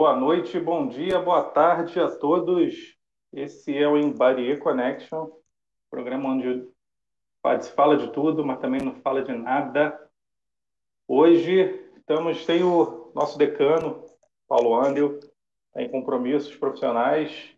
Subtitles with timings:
[0.00, 2.96] Boa noite, bom dia, boa tarde a todos.
[3.34, 5.28] Esse é o Embarie Connection,
[5.90, 6.66] programa onde
[7.60, 10.00] se fala de tudo, mas também não fala de nada.
[11.06, 14.02] Hoje estamos tem o nosso decano,
[14.48, 15.20] Paulo Andel,
[15.76, 17.54] em compromissos profissionais,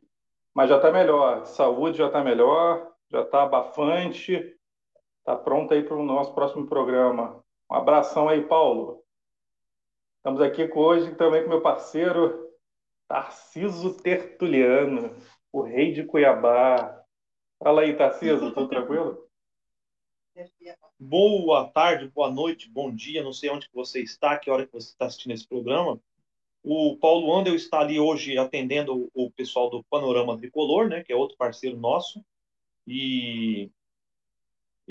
[0.52, 1.46] mas já está melhor.
[1.46, 4.52] Saúde já está melhor, já está abafante,
[5.20, 7.40] está pronto aí para o nosso próximo programa.
[7.70, 9.01] Um abração aí, Paulo.
[10.22, 12.48] Estamos aqui hoje também com meu parceiro
[13.08, 15.16] Tarciso Tertuliano,
[15.52, 17.04] o rei de Cuiabá.
[17.58, 19.28] Fala aí, Tarciso, tudo tranquilo?
[20.96, 24.72] Boa tarde, boa noite, bom dia, não sei onde que você está, que hora que
[24.72, 26.00] você está assistindo esse programa.
[26.62, 31.16] O Paulo Andel está ali hoje atendendo o pessoal do Panorama Tricolor, né, que é
[31.16, 32.24] outro parceiro nosso,
[32.86, 33.72] e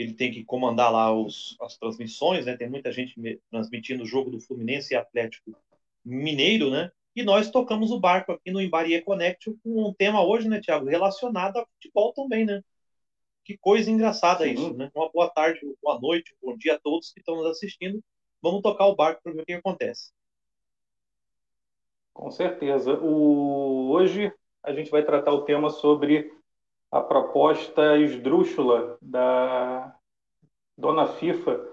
[0.02, 2.58] ele tem que comandar lá os, as transmissões, né?
[2.58, 3.16] Tem muita gente
[3.50, 5.56] transmitindo o jogo do Fluminense e Atlético
[6.04, 6.92] Mineiro, né?
[7.16, 10.86] E nós tocamos o barco aqui no Embarie Connect com um tema hoje, né, Tiago,
[10.88, 12.64] relacionado ao futebol também, né?
[13.44, 14.54] Que coisa engraçada Sim.
[14.54, 14.90] isso, né?
[14.96, 18.02] Uma boa tarde, boa noite, bom dia a todos que estão nos assistindo.
[18.42, 20.12] Vamos tocar o barco para ver o que acontece.
[22.14, 22.94] Com certeza.
[23.00, 23.92] O...
[23.92, 26.32] Hoje a gente vai tratar o tema sobre
[26.92, 29.96] a proposta esdrúxula da
[30.78, 31.66] dona FIFA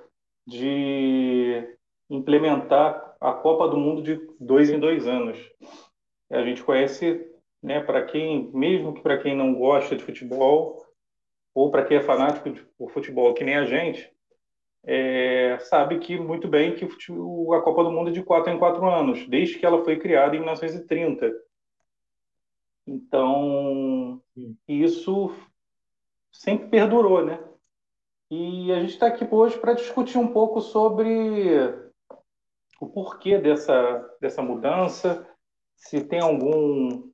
[0.47, 1.77] de
[2.09, 5.39] implementar a Copa do Mundo de dois em dois anos.
[6.31, 7.27] A gente conhece,
[7.63, 10.87] né, para quem, mesmo que para quem não gosta de futebol,
[11.55, 14.09] ou para quem é fanático por futebol, que nem a gente,
[14.85, 18.89] é, sabe que muito bem que a Copa do Mundo é de quatro em quatro
[18.89, 21.48] anos, desde que ela foi criada em 1930.
[22.89, 24.23] Então,
[24.67, 25.31] isso
[26.33, 27.39] sempre perdurou, né?
[28.31, 31.91] E a gente está aqui hoje para discutir um pouco sobre
[32.81, 35.27] o porquê dessa, dessa mudança,
[35.77, 37.13] se tem algum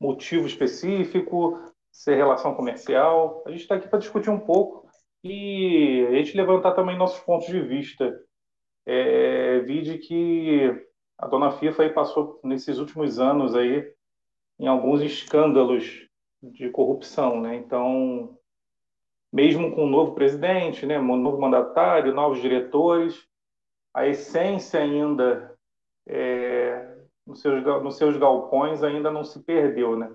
[0.00, 1.60] motivo específico,
[1.92, 3.42] se é relação comercial.
[3.46, 4.88] A gente está aqui para discutir um pouco
[5.22, 8.18] e a gente levantar também nossos pontos de vista.
[8.86, 10.70] É, vide que
[11.18, 13.94] a dona FIFA passou nesses últimos anos aí
[14.58, 16.06] em alguns escândalos
[16.42, 17.56] de corrupção, né?
[17.56, 18.38] Então,
[19.32, 23.26] mesmo com um novo presidente, né, um novo mandatário, novos diretores,
[23.92, 25.56] a essência ainda
[26.06, 26.96] é,
[27.26, 30.14] nos, seus, nos seus galpões ainda não se perdeu, né?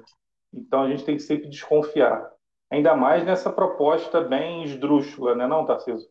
[0.53, 2.31] Então a gente tem que sempre desconfiar,
[2.69, 6.09] ainda mais nessa proposta bem esdrúxula, né, não, Tarcísio?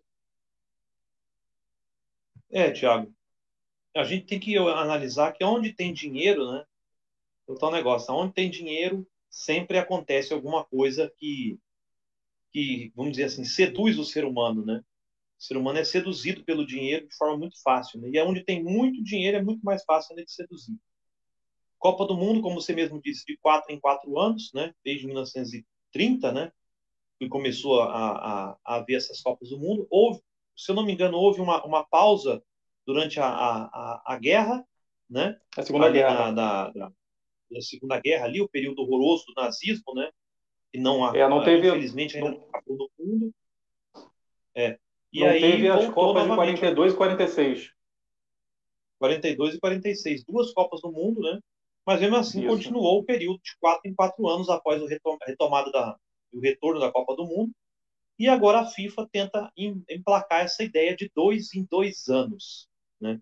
[2.50, 3.12] É, Tiago.
[3.96, 6.64] A gente tem que analisar que onde tem dinheiro, né,
[7.52, 11.58] então, negócio, onde tem dinheiro, sempre acontece alguma coisa que,
[12.52, 14.82] que, vamos dizer assim, seduz o ser humano, né?
[15.38, 18.10] O ser humano é seduzido pelo dinheiro de forma muito fácil, né?
[18.10, 20.76] E é onde tem muito dinheiro é muito mais fácil de seduzir.
[21.78, 24.74] Copa do Mundo, como você mesmo disse, de quatro em quatro anos, né?
[24.84, 26.52] Desde 1930, né?
[27.18, 29.86] Que começou a, a, a haver essas Copas do Mundo.
[29.90, 30.20] Houve,
[30.54, 32.42] se eu não me engano, houve uma, uma pausa
[32.86, 34.62] durante a, a, a, guerra,
[35.08, 35.40] né?
[35.56, 36.32] A Segunda Guerra.
[36.32, 36.92] Da, da,
[37.50, 40.10] da Segunda Guerra ali, o período horroroso do nazismo, né?
[40.72, 43.34] E não, é, não teve, infelizmente ainda não acabou no mundo.
[44.54, 44.78] É.
[45.12, 47.72] E não aí teve as Copas de 42 e 46.
[48.98, 51.40] 42 e 46, duas Copas do Mundo, né?
[51.86, 52.48] Mas mesmo assim Isso.
[52.48, 54.86] continuou o período de quatro em quatro anos após a
[55.26, 55.98] retomada da
[56.32, 57.52] o retorno da Copa do Mundo.
[58.18, 62.68] E agora a FIFA tenta emplacar essa ideia de dois em dois anos,
[63.00, 63.20] né?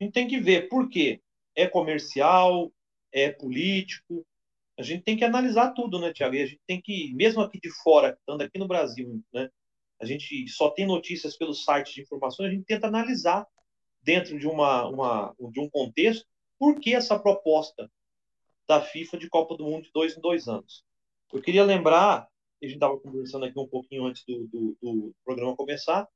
[0.00, 1.20] A gente tem que ver por quê.
[1.54, 2.72] É comercial,
[3.14, 4.26] é político.
[4.76, 6.34] A gente tem que analisar tudo, né, Tiago?
[6.34, 9.48] E a gente tem que, mesmo aqui de fora, estando aqui no Brasil, né,
[10.00, 13.46] a gente só tem notícias pelos sites de informações, a gente tenta analisar
[14.02, 16.26] dentro de, uma, uma, de um contexto
[16.58, 17.90] por que essa proposta
[18.66, 20.84] da FIFA de Copa do Mundo de dois em dois anos.
[21.32, 22.28] Eu queria lembrar,
[22.62, 26.08] a gente estava conversando aqui um pouquinho antes do, do, do programa começar,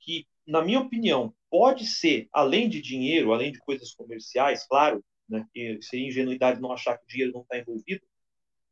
[0.00, 5.46] que, na minha opinião, pode ser, além de dinheiro, além de coisas comerciais, claro, né?
[5.52, 8.02] Que seria ingenuidade não achar que o dinheiro não está envolvido.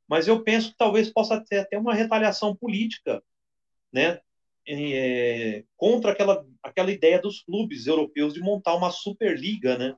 [0.09, 3.23] Mas eu penso que talvez possa ter até uma retaliação política,
[3.93, 4.21] né?
[4.67, 9.97] É, contra aquela, aquela ideia dos clubes europeus de montar uma superliga, né?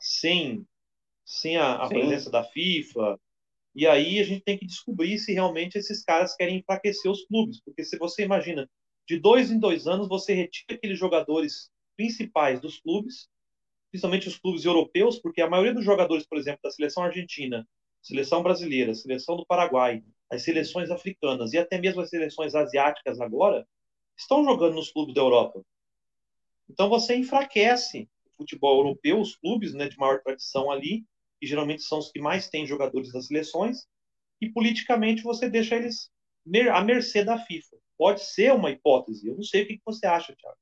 [0.00, 0.66] Sem,
[1.24, 3.18] sem a, a presença da FIFA.
[3.74, 7.60] E aí a gente tem que descobrir se realmente esses caras querem enfraquecer os clubes.
[7.60, 8.68] Porque se você imagina,
[9.06, 13.28] de dois em dois anos, você retira aqueles jogadores principais dos clubes
[13.94, 17.64] principalmente os clubes europeus, porque a maioria dos jogadores, por exemplo, da seleção argentina,
[18.02, 23.64] seleção brasileira, seleção do Paraguai, as seleções africanas e até mesmo as seleções asiáticas agora,
[24.18, 25.64] estão jogando nos clubes da Europa.
[26.68, 31.04] Então você enfraquece o futebol europeu, os clubes né, de maior tradição ali,
[31.40, 33.86] que geralmente são os que mais têm jogadores das seleções,
[34.40, 36.10] e politicamente você deixa eles
[36.72, 37.76] à mercê da FIFA.
[37.96, 39.28] Pode ser uma hipótese.
[39.28, 40.58] Eu não sei o que você acha, Thiago.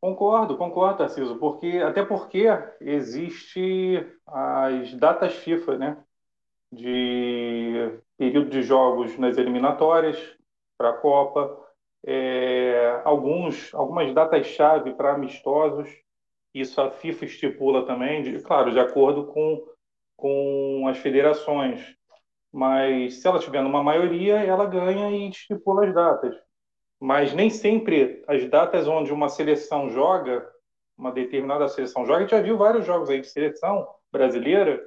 [0.00, 2.46] Concordo, concordo, Tarciso, porque até porque
[2.80, 6.04] existe as datas FIFA, né?
[6.70, 10.16] De período de jogos nas eliminatórias
[10.76, 11.66] para a Copa,
[12.06, 15.88] é, alguns, algumas datas-chave para amistosos.
[16.54, 19.66] Isso a FIFA estipula também, de, claro, de acordo com,
[20.16, 21.96] com as federações.
[22.52, 26.47] Mas se ela tiver numa maioria, ela ganha e estipula as datas.
[27.00, 30.48] Mas nem sempre as datas onde uma seleção joga,
[30.96, 34.82] uma determinada seleção joga, a gente já viu vários jogos aí de seleção brasileira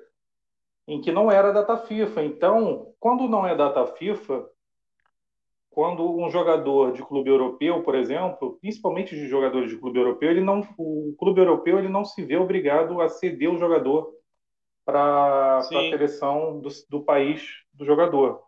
[0.88, 2.24] em que não era data FIFA.
[2.24, 4.46] Então, quando não é data FIFA,
[5.70, 10.42] quando um jogador de clube europeu, por exemplo, principalmente de jogadores de clube europeu, ele
[10.42, 14.14] não, o clube europeu ele não se vê obrigado a ceder o jogador
[14.84, 18.44] para a seleção do, do, país do jogador.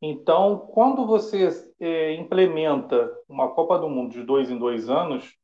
[0.00, 1.48] Então, quando você
[1.80, 5.36] é, implementa uma Copa do Mundo de dois em dois anos,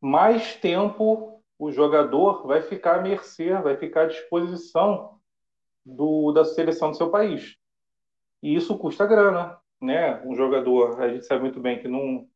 [0.00, 5.18] mais tempo o jogador vai ficar à mercê, vai ficar à disposição
[5.84, 7.56] do, da seleção do seu país
[8.42, 10.20] e isso custa grana, né?
[10.24, 12.28] Um jogador, a gente sabe muito bem que não,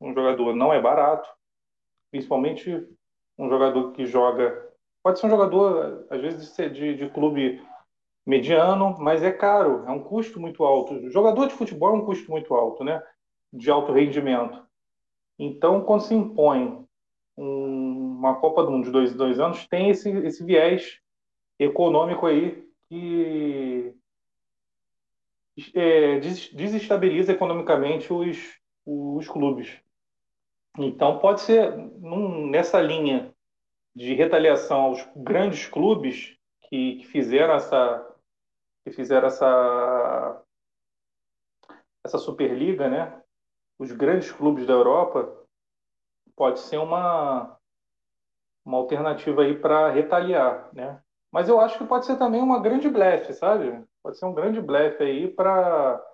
[0.00, 1.28] um jogador não é barato,
[2.10, 2.86] principalmente
[3.38, 4.70] um jogador que joga,
[5.02, 7.62] pode ser um jogador às vezes de, de clube
[8.26, 10.94] mediano, mas é caro, é um custo muito alto.
[10.94, 13.02] O jogador de futebol é um custo muito alto, né?
[13.52, 14.64] De alto rendimento.
[15.38, 16.86] Então, quando se impõe
[17.36, 21.00] um, uma Copa do Mundo de dois, dois anos, tem esse, esse viés
[21.58, 23.94] econômico aí que
[25.74, 28.38] é, desestabiliza economicamente os,
[28.86, 29.78] os clubes.
[30.78, 33.32] Então, pode ser num, nessa linha
[33.94, 36.36] de retaliação aos grandes clubes
[36.68, 38.13] que, que fizeram essa
[38.84, 40.42] que fizeram essa
[42.04, 43.20] essa superliga, né?
[43.78, 45.34] Os grandes clubes da Europa
[46.36, 47.58] pode ser uma
[48.64, 51.02] uma alternativa aí para retaliar, né?
[51.32, 53.84] Mas eu acho que pode ser também uma grande blefe, sabe?
[54.04, 56.04] pode ser um grande blefe aí para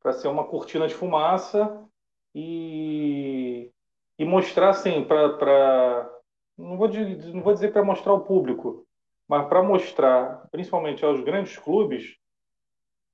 [0.00, 1.86] para ser uma cortina de fumaça
[2.34, 3.70] e,
[4.18, 6.10] e mostrar assim para
[6.56, 8.86] não vou não vou dizer para mostrar ao público,
[9.28, 12.16] mas para mostrar principalmente aos grandes clubes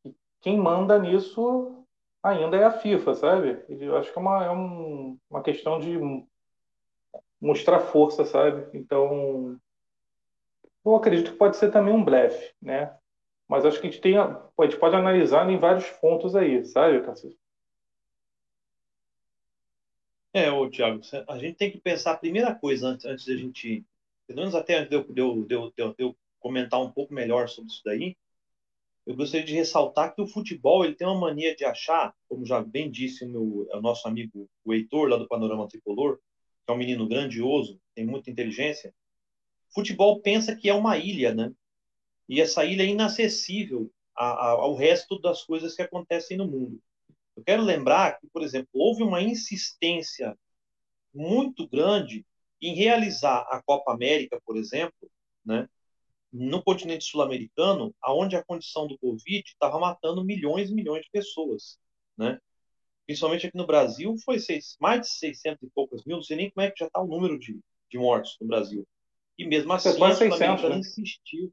[0.03, 1.85] que quem manda nisso
[2.23, 3.65] ainda é a FIFA, sabe?
[3.69, 5.99] Eu acho que é uma, é um, uma questão de
[7.41, 8.69] mostrar força, sabe?
[8.77, 9.59] Então,
[10.85, 12.99] eu acredito que pode ser também um blefe, né?
[13.49, 17.01] mas acho que a gente, tem, a gente pode analisar em vários pontos aí, sabe,
[17.01, 17.39] Tarcísio?
[20.35, 23.37] É, ô, Thiago, a gente tem que pensar a primeira coisa antes, antes de a
[23.37, 23.87] gente,
[24.29, 28.17] pelo menos até eu, comentar um pouco melhor sobre isso daí,
[29.05, 32.61] eu gostaria de ressaltar que o futebol ele tem uma mania de achar, como já
[32.61, 36.73] bem disse o, meu, o nosso amigo o Heitor, lá do Panorama Tricolor, que é
[36.73, 38.95] um menino grandioso, tem muita inteligência,
[39.75, 41.53] futebol pensa que é uma ilha, né?
[42.29, 46.83] e essa ilha é inacessível ao resto das coisas que acontecem no mundo.
[47.37, 50.37] Eu quero lembrar que, por exemplo, houve uma insistência
[51.15, 52.27] muito grande
[52.61, 55.11] em realizar a Copa América, por exemplo,
[55.45, 55.69] né,
[56.33, 61.79] no continente sul-americano, aonde a condição do Covid estava matando milhões e milhões de pessoas,
[62.17, 62.39] né?
[63.07, 66.51] Principalmente aqui no Brasil, foi seis, mais de 600 e poucas mil, não sei nem
[66.51, 67.59] como é que já está o número de,
[67.91, 68.87] de mortos no Brasil.
[69.39, 70.79] E mesmo assim, a sul-americana né?
[70.79, 71.51] insistiu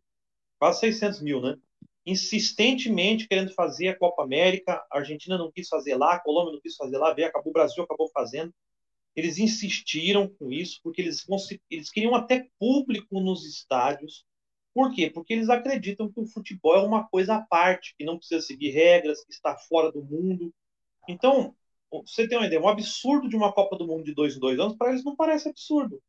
[0.60, 1.56] quase 600 mil, né?
[2.06, 6.62] Insistentemente querendo fazer a Copa América, a Argentina não quis fazer lá, a Colômbia não
[6.62, 8.54] quis fazer lá, veio, acabou o Brasil, acabou fazendo.
[9.16, 11.26] Eles insistiram com isso porque eles,
[11.70, 14.26] eles queriam até público nos estádios.
[14.74, 15.10] Por quê?
[15.10, 18.72] Porque eles acreditam que o futebol é uma coisa à parte, que não precisa seguir
[18.72, 20.54] regras, que está fora do mundo.
[21.08, 21.56] Então,
[21.90, 24.60] você tem uma ideia, um absurdo de uma Copa do Mundo de dois em dois
[24.60, 26.02] anos, para eles não parece absurdo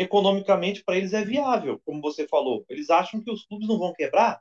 [0.00, 2.64] economicamente para eles é viável, como você falou.
[2.70, 4.40] Eles acham que os clubes não vão quebrar.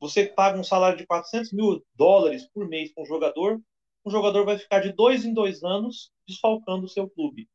[0.00, 3.60] Você paga um salário de 400 mil dólares por mês para um jogador,
[4.02, 7.48] o jogador vai ficar de dois em dois anos desfalcando o seu clube,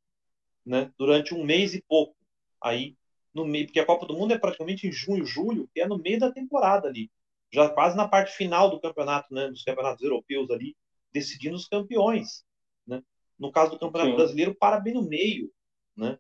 [0.65, 0.91] né?
[0.97, 2.15] Durante um mês e pouco.
[2.61, 2.95] Aí,
[3.33, 5.97] no meio, porque a Copa do Mundo é praticamente em junho, julho, que é no
[5.97, 7.09] meio da temporada ali,
[7.51, 9.47] já quase na parte final do campeonato, né?
[9.49, 10.75] Dos campeonatos europeus ali,
[11.11, 12.43] decidindo os campeões,
[12.85, 13.03] né?
[13.37, 14.17] No caso do Campeonato Sim.
[14.17, 15.51] Brasileiro, para bem no meio,
[15.95, 16.19] né?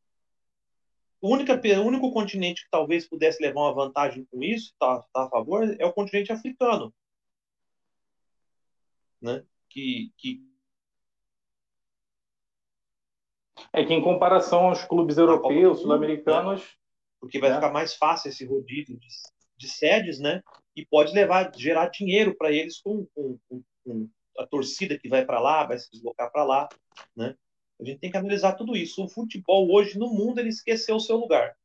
[1.21, 5.25] O, única, o único continente que talvez pudesse levar uma vantagem com isso, está tá
[5.25, 6.93] a favor, é o continente africano.
[9.21, 9.43] Né?
[9.69, 10.48] Que, que...
[13.73, 16.61] É que em comparação aos clubes europeus, sul-americanos.
[16.61, 16.67] Né?
[17.19, 17.55] Porque vai é.
[17.55, 19.07] ficar mais fácil esse rodízio de,
[19.57, 20.41] de, sedes, né?
[20.75, 25.25] E pode levar, gerar dinheiro para eles com, com, com, com, a torcida que vai
[25.25, 26.69] para lá, vai se deslocar para lá,
[27.15, 27.35] né?
[27.79, 29.03] A gente tem que analisar tudo isso.
[29.03, 31.55] O futebol hoje no mundo ele esqueceu o seu lugar.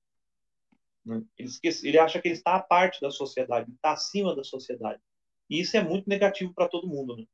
[1.05, 1.23] Né?
[1.37, 5.01] Ele, esquece, ele acha que ele está à parte da sociedade, está acima da sociedade.
[5.51, 7.17] E isso é muito negativo para todo mundo.
[7.17, 7.25] Né?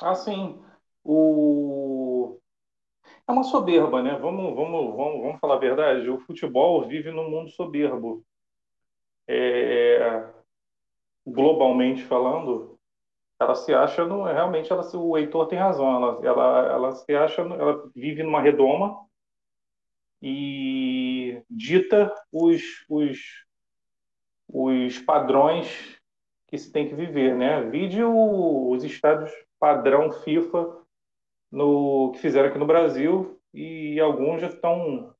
[0.00, 0.62] Ah, sim.
[1.02, 2.38] O...
[3.28, 4.16] É uma soberba, né?
[4.18, 6.10] Vamos, vamos, vamos, vamos falar a verdade.
[6.10, 8.24] O futebol vive num mundo soberbo.
[9.28, 10.28] É...
[11.24, 12.72] Globalmente falando,
[13.42, 17.42] ela se acha no, realmente ela o Heitor tem razão ela, ela, ela se acha
[17.42, 19.04] ela vive numa redoma
[20.20, 23.18] e dita os, os,
[24.48, 25.98] os padrões
[26.46, 30.81] que se tem que viver né vide os estados padrão FIFA
[31.52, 35.14] no que fizeram aqui no Brasil e alguns já estão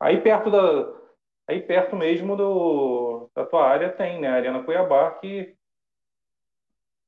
[0.00, 0.92] aí perto da
[1.48, 5.56] aí perto mesmo do da tua área tem né a Arena Cuiabá que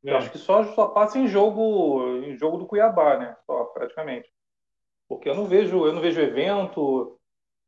[0.07, 0.15] é.
[0.15, 3.37] Acho que só, só passa em jogo, em jogo do Cuiabá, né?
[3.45, 4.31] Só, praticamente.
[5.09, 7.19] Porque eu não vejo, eu não vejo evento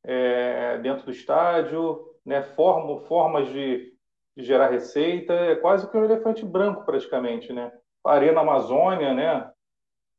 [0.05, 2.43] é, dentro do estádio, né?
[2.43, 3.93] Forma, formas de,
[4.37, 7.73] de, gerar receita, é quase que um elefante branco, praticamente, né?
[8.05, 9.51] Arena Amazônia, né?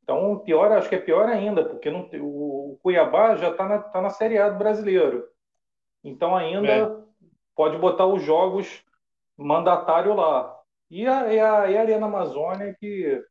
[0.10, 4.02] Então, pior, acho que é pior ainda, porque não, o, Cuiabá já está na, tá
[4.02, 5.24] na Série A do brasileiro.
[6.04, 6.92] Então, ainda é.
[7.56, 8.84] pode botar os jogos
[9.38, 10.52] mandatário lá.
[10.90, 13.24] E a, e a, e a Arena Amazônia que,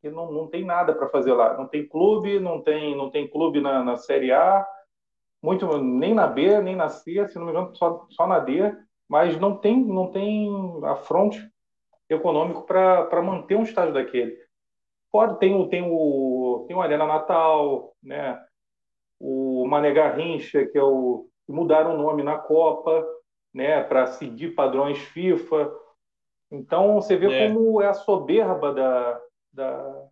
[0.00, 1.58] que não, não tem nada para fazer lá.
[1.58, 4.64] Não tem clube, não tem, não tem clube na, na Série A,
[5.42, 8.72] muito, nem na B, nem na C, se não me engano, só, só na D,
[9.08, 10.48] mas não tem, não tem
[10.84, 11.44] afronte
[12.08, 14.38] econômico para manter um estádio daquele.
[15.12, 18.40] Pode, tem, o, tem, o, tem o Arena Natal, né?
[19.18, 23.04] o Mané Garrincha, que é o mudaram o nome na Copa,
[23.52, 25.70] né, para seguir padrões FIFA.
[26.50, 27.48] Então você vê é.
[27.48, 29.20] como é a soberba da,
[29.52, 30.08] da,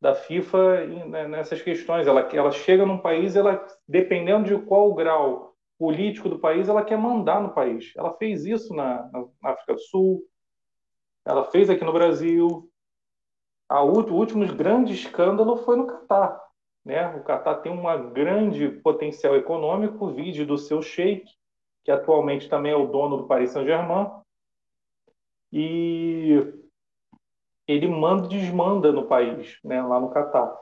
[0.00, 2.06] da FIFA né, nessas questões.
[2.06, 6.98] Ela, ela chega num país, ela dependendo de qual grau político do país, ela quer
[6.98, 7.92] mandar no país.
[7.96, 9.08] Ela fez isso na,
[9.40, 10.22] na África do Sul,
[11.24, 12.68] ela fez aqui no Brasil.
[13.72, 16.38] A, o último grande escândalo foi no Catar.
[16.84, 17.06] Né?
[17.16, 21.24] O Catar tem um grande potencial econômico, vídeo do seu sheik,
[21.82, 24.10] que atualmente também é o dono do Paris Saint-Germain,
[25.50, 26.38] e
[27.66, 30.54] ele manda e desmanda no país, né, lá no Catar.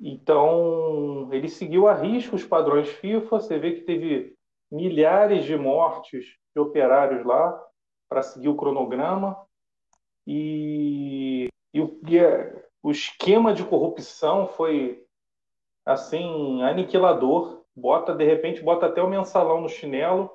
[0.00, 3.40] Então, ele seguiu a risco os padrões FIFA.
[3.40, 4.34] Você vê que teve
[4.70, 6.24] milhares de mortes
[6.54, 7.62] de operários lá
[8.08, 9.36] para seguir o cronograma.
[10.26, 11.21] E,
[11.72, 15.04] e, o, e é, o esquema de corrupção foi
[15.84, 17.64] assim aniquilador.
[17.74, 20.30] Bota de repente bota até o mensalão no chinelo,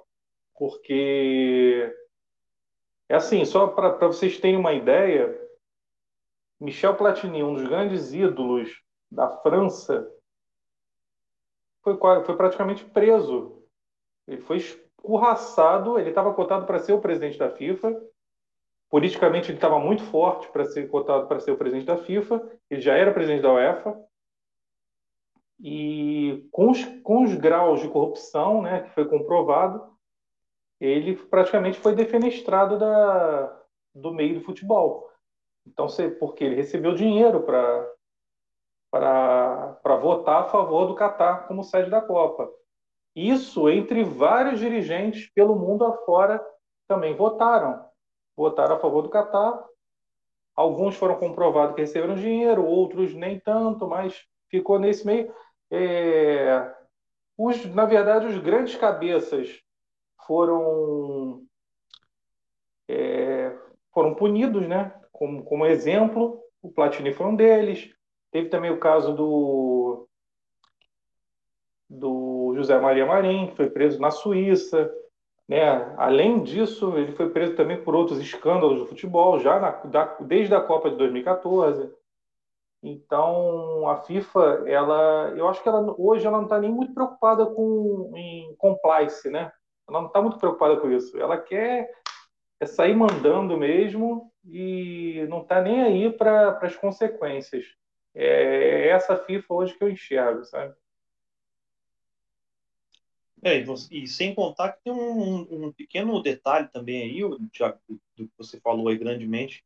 [0.55, 1.93] porque
[3.09, 5.39] é assim, só para vocês terem uma ideia,
[6.59, 10.11] Michel Platini, um dos grandes ídolos da França,
[11.83, 13.63] foi, foi praticamente preso.
[14.27, 17.95] Ele foi escorraçado, ele estava cotado para ser o presidente da FIFA.
[18.89, 22.41] Politicamente, ele estava muito forte para ser cotado para ser o presidente da FIFA.
[22.69, 23.99] Ele já era presidente da UEFA.
[25.59, 29.97] E com os, com os graus de corrupção né, que foi comprovado,
[30.79, 33.61] ele praticamente foi defenestrado da,
[33.93, 35.09] do meio do futebol.
[35.65, 35.87] Então,
[36.19, 37.93] porque ele recebeu dinheiro para
[38.89, 42.49] para votar a favor do Catar como sede da Copa.
[43.15, 46.43] Isso entre vários dirigentes pelo mundo afora
[46.87, 47.86] também votaram.
[48.37, 49.65] Votaram a favor do Catar.
[50.55, 55.33] Alguns foram comprovados que receberam dinheiro, outros nem tanto, mas ficou nesse meio.
[55.71, 56.73] É...
[57.35, 59.59] Os, na verdade, os grandes cabeças
[60.25, 61.43] foram
[62.87, 63.55] é,
[63.93, 64.93] foram punidos, né?
[65.11, 67.93] Como, como exemplo, o Platini foi um deles.
[68.31, 70.07] Teve também o caso do
[71.89, 74.91] do José Maria Marim, que foi preso na Suíça.
[75.47, 75.93] Né?
[75.97, 80.53] Além disso, ele foi preso também por outros escândalos do futebol, já na, da, desde
[80.53, 81.89] a Copa de 2014.
[82.83, 87.45] Então, a FIFA, ela, eu acho que ela, hoje ela não está nem muito preocupada
[87.45, 89.51] com em compliance, né?
[89.89, 91.17] Ela não está muito preocupada com isso.
[91.17, 91.89] Ela quer
[92.59, 97.65] é sair mandando mesmo e não está nem aí para as consequências.
[98.15, 100.73] É essa FIFA hoje que eu enxergo, sabe?
[103.43, 108.31] É, e, sem contar que tem um, um pequeno detalhe também aí, Thiago, do que
[108.37, 109.63] você falou aí grandemente,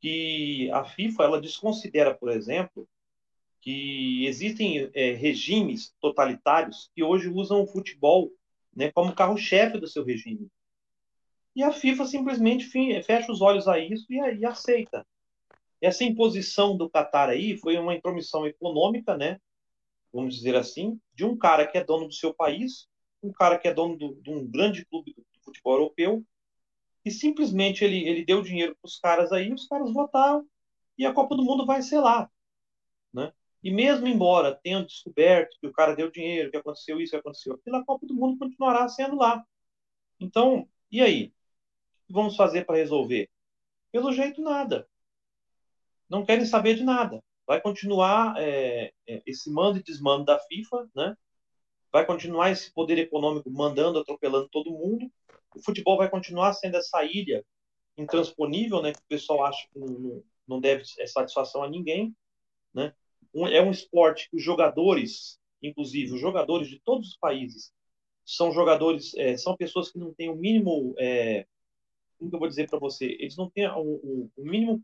[0.00, 2.88] que a FIFA ela desconsidera, por exemplo,
[3.60, 8.32] que existem é, regimes totalitários que hoje usam o futebol
[8.74, 10.48] né, como carro-chefe do seu regime.
[11.54, 12.68] E a FIFA simplesmente
[13.04, 15.06] fecha os olhos a isso e, e aceita.
[15.80, 19.38] Essa imposição do Qatar aí foi uma intromissão econômica, né?
[20.12, 22.88] Vamos dizer assim, de um cara que é dono do seu país,
[23.22, 26.24] um cara que é dono do, de um grande clube do futebol europeu,
[27.04, 30.46] e simplesmente ele, ele deu dinheiro para os caras aí, os caras votaram,
[30.96, 32.30] e a Copa do Mundo vai ser lá.
[33.12, 33.32] Né?
[33.62, 37.54] E mesmo embora tenham descoberto que o cara deu dinheiro, que aconteceu isso, que aconteceu
[37.54, 39.44] aquilo, a Copa do Mundo continuará sendo lá.
[40.20, 41.32] Então, e aí?
[42.02, 43.28] O que vamos fazer para resolver?
[43.90, 44.88] Pelo jeito, nada.
[46.08, 47.22] Não querem saber de nada.
[47.52, 51.14] Vai continuar é, é esse mando e desmando da FIFA, né?
[51.92, 55.12] vai continuar esse poder econômico mandando, atropelando todo mundo.
[55.54, 57.44] O futebol vai continuar sendo essa ilha
[57.98, 58.94] intransponível, né?
[58.94, 62.16] Que o pessoal acha que não, não deve satisfação a ninguém,
[62.72, 62.94] né?
[63.34, 67.70] Um, é um esporte que os jogadores, inclusive os jogadores de todos os países,
[68.24, 71.46] são jogadores, é, são pessoas que não têm o mínimo, é,
[72.18, 74.82] como eu vou dizer para você, eles não têm o, o, o, mínimo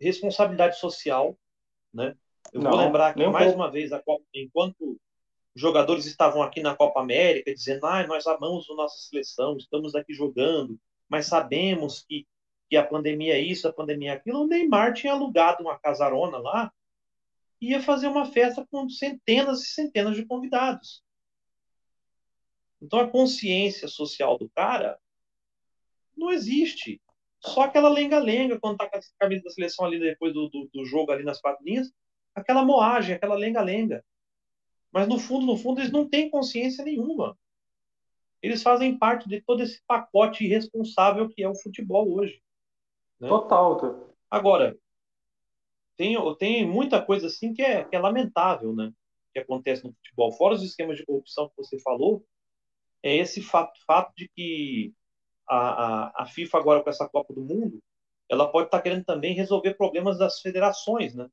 [0.00, 1.38] responsabilidade social,
[1.92, 2.16] né?
[2.52, 4.02] Eu não, vou lembrar que mais uma vez, a,
[4.34, 5.00] enquanto
[5.54, 10.12] jogadores estavam aqui na Copa América dizendo: ah, nós amamos a nossa seleção, estamos aqui
[10.12, 10.78] jogando,
[11.08, 12.26] mas sabemos que,
[12.68, 14.42] que a pandemia é isso, a pandemia é aquilo.
[14.42, 16.72] O Neymar tinha alugado uma casarona lá
[17.60, 21.02] e ia fazer uma festa com centenas e centenas de convidados.
[22.80, 24.98] Então a consciência social do cara
[26.16, 27.00] não existe.
[27.40, 30.84] Só aquela lenga-lenga quando tá com a camisa da seleção ali depois do, do, do
[30.84, 31.90] jogo ali nas quatro linhas,
[32.34, 34.04] aquela moagem, aquela lenga-lenga.
[34.92, 37.38] Mas no fundo, no fundo, eles não têm consciência nenhuma.
[38.42, 42.42] Eles fazem parte de todo esse pacote irresponsável que é o futebol hoje.
[43.18, 43.28] Né?
[43.28, 43.76] Total.
[43.76, 43.94] Tá?
[44.30, 44.76] Agora,
[45.96, 48.92] tem, tem muita coisa assim que é, que é lamentável, né?
[49.32, 50.32] Que acontece no futebol.
[50.32, 52.24] Fora os esquemas de corrupção que você falou,
[53.02, 54.92] é esse fato, fato de que
[55.50, 57.82] a, a, a FIFA agora com essa Copa do Mundo,
[58.28, 61.28] ela pode estar querendo também resolver problemas das federações, né?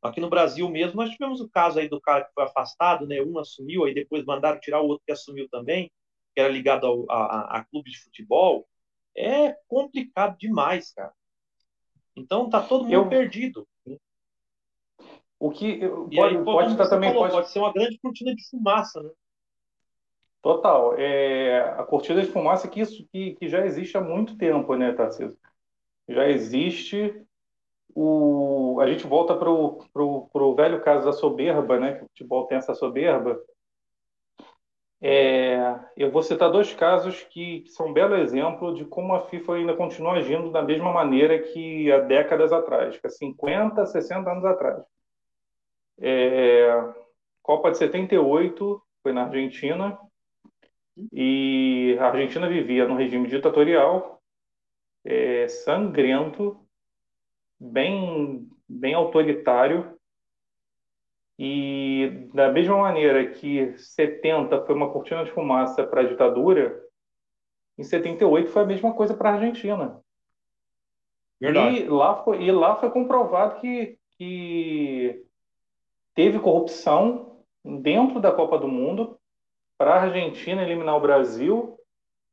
[0.00, 3.20] Aqui no Brasil mesmo, nós tivemos o caso aí do cara que foi afastado, né?
[3.20, 5.90] Um assumiu, aí depois mandaram tirar o outro que assumiu também,
[6.32, 8.68] que era ligado ao, a, a, clube de futebol.
[9.16, 11.12] É complicado demais, cara.
[12.14, 13.08] Então tá todo mundo eu...
[13.08, 13.66] perdido.
[15.38, 15.80] O que
[16.14, 17.34] pode, aí, pode estar também falou, pode...
[17.34, 17.50] pode...
[17.50, 19.10] ser uma grande cortina de fumaça, né?
[20.46, 20.94] Total.
[20.96, 24.92] É, a cortina de fumaça que isso que, que já existe há muito tempo, né,
[24.92, 25.36] Tarcísio?
[26.08, 27.20] Já existe
[27.92, 31.94] o, a gente volta para o velho caso da soberba, né?
[31.96, 33.36] Que o futebol tem essa soberba.
[35.00, 39.22] É, eu vou citar dois casos que, que, são um belo exemplo de como a
[39.22, 44.30] FIFA ainda continua agindo da mesma maneira que há décadas atrás, que há 50, 60
[44.30, 44.80] anos atrás.
[46.00, 46.70] É,
[47.42, 49.98] Copa de 78 foi na Argentina
[51.12, 54.22] e a Argentina vivia num regime ditatorial
[55.04, 56.58] é, sangrento
[57.60, 59.96] bem, bem autoritário.
[61.38, 66.82] E da mesma maneira que 70 foi uma cortina de fumaça para a ditadura,
[67.78, 70.00] em 78 foi a mesma coisa para a Argentina.
[71.38, 71.82] Verdade.
[71.82, 75.26] E lá foi, e lá foi comprovado que, que
[76.14, 79.15] teve corrupção dentro da Copa do Mundo
[79.78, 81.78] para a Argentina eliminar o Brasil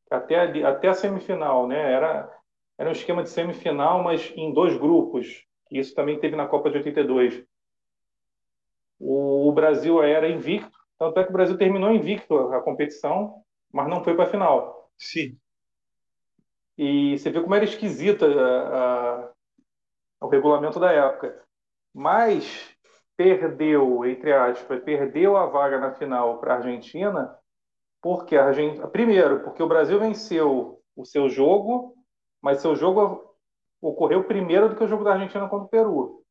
[0.10, 1.94] até, até a semifinal, né?
[1.94, 2.32] Era,
[2.78, 5.44] era um esquema de semifinal, mas em dois grupos.
[5.72, 7.44] Isso também teve na Copa de 82.
[9.00, 14.04] O Brasil era invicto, tanto é que o Brasil terminou invicto a competição, mas não
[14.04, 14.90] foi para a final.
[14.98, 15.38] Sim.
[16.78, 19.32] E você vê como era esquisita a, a,
[20.22, 21.44] o regulamento da época.
[21.94, 22.73] Mas
[23.16, 27.36] perdeu, entre aspas, perdeu a vaga na final para a Argentina,
[28.02, 31.96] porque a Argentina, primeiro, porque o Brasil venceu o seu jogo
[32.44, 33.34] mas seu jogo
[33.82, 36.24] ocorreu primeiro do que o jogo da Argentina contra o Peru.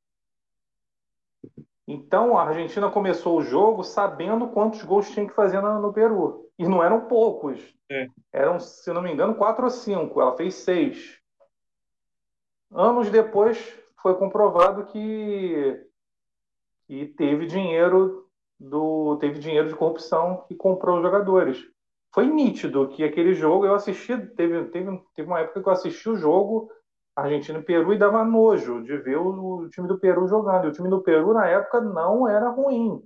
[1.88, 6.50] Então a Argentina começou o jogo sabendo quantos gols tinha que fazer no, no Peru.
[6.58, 7.74] E não eram poucos.
[7.90, 8.06] É.
[8.30, 10.20] Eram, se não me engano, quatro ou cinco.
[10.20, 11.18] Ela fez seis.
[12.70, 13.58] Anos depois
[14.02, 15.82] foi comprovado que,
[16.92, 18.26] que teve dinheiro
[18.60, 21.66] do teve dinheiro de corrupção que comprou os jogadores
[22.14, 26.10] foi nítido que aquele jogo eu assisti, teve, teve, teve uma época que eu assisti
[26.10, 26.70] o jogo
[27.16, 30.66] Argentina e Peru e dava nojo de ver o, o, time do Peru jogando.
[30.66, 33.02] E o time do Peru na época não era ruim.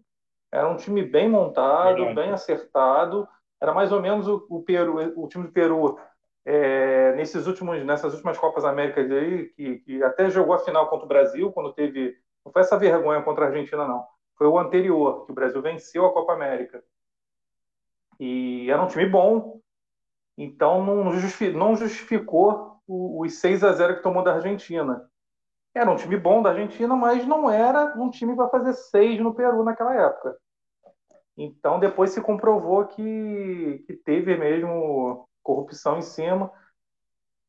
[0.53, 2.14] Era um time bem montado, Verdade.
[2.14, 3.29] bem acertado.
[3.61, 5.99] Era mais ou menos o, o Peru, o time do Peru
[6.44, 11.05] é, nesses últimos, nessas últimas Copas Américas aí, que, que até jogou a final contra
[11.05, 12.16] o Brasil, quando teve
[12.47, 14.07] Não foi essa vergonha contra a Argentina, não.
[14.37, 16.81] Foi o anterior, que o Brasil venceu a Copa América.
[18.21, 19.61] E era um time bom,
[20.39, 25.11] então não, justificou os 6 a 0 que tomou da Argentina.
[25.75, 29.35] Era um time bom da Argentina, mas não era um time para fazer seis no
[29.35, 30.39] Peru naquela época.
[31.37, 36.51] Então depois se comprovou que, que teve mesmo corrupção em cima.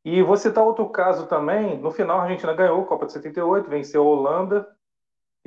[0.04, 1.78] E vou citar outro caso também.
[1.78, 4.77] No final, a Argentina ganhou a Copa de 78, venceu a Holanda,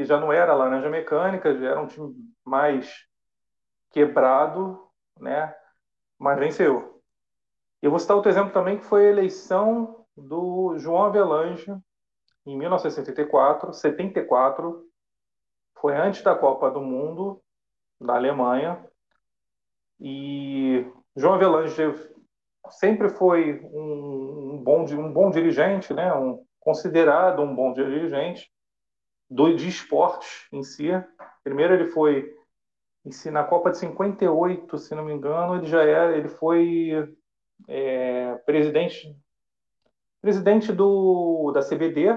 [0.00, 3.06] que já não era laranja mecânica, já era um time mais
[3.90, 4.82] quebrado,
[5.18, 5.54] né?
[6.18, 7.02] mas venceu.
[7.82, 11.70] Eu vou citar outro exemplo também, que foi a eleição do João Avelange,
[12.46, 14.82] em 1974, 74,
[15.74, 17.42] foi antes da Copa do Mundo
[18.00, 18.82] da Alemanha.
[20.00, 21.74] E João Avelange
[22.70, 26.10] sempre foi um, um, bom, um bom dirigente, né?
[26.14, 28.50] um, considerado um bom dirigente
[29.30, 30.88] do, de esportes em si.
[31.44, 32.34] Primeiro ele foi
[33.30, 37.16] na Copa de 58, se não me engano, ele já era, ele foi
[37.68, 39.16] é, presidente
[40.20, 42.08] presidente do, da CBD.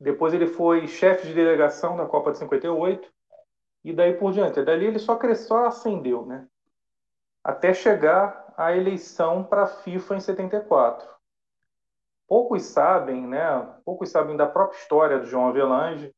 [0.00, 3.12] Depois ele foi chefe de delegação da Copa de 58
[3.84, 4.62] e daí por diante.
[4.62, 6.46] Dali ele só cresceu, só ascendeu, né?
[7.44, 11.17] Até chegar à eleição para a FIFA em 74.
[12.28, 13.40] Poucos sabem, né?
[13.84, 16.14] Poucos sabem da própria história do João Avelange.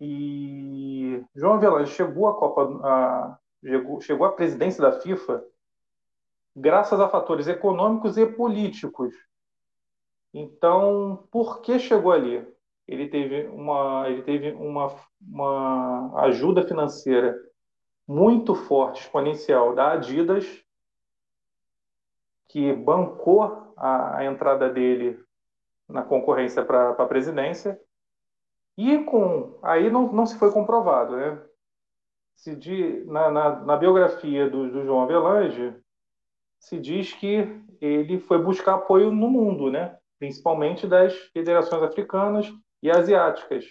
[0.00, 5.44] E João Avelange chegou à Copa, a, chegou, chegou à presidência da FIFA
[6.58, 9.14] graças a fatores econômicos e políticos
[10.38, 12.46] então, por que chegou ali?
[12.86, 17.34] Ele teve uma, ele teve uma, uma ajuda financeira
[18.06, 20.44] muito forte, exponencial da Adidas,
[22.48, 25.18] que bancou a, a entrada dele
[25.88, 27.80] na concorrência para a presidência.
[28.76, 31.42] E com aí não, não se foi comprovado, né?
[32.34, 35.74] Se de, na, na, na biografia do, do João Avelange
[36.58, 39.96] se diz que ele foi buscar apoio no mundo, né?
[40.18, 43.64] principalmente das federações africanas e asiáticas.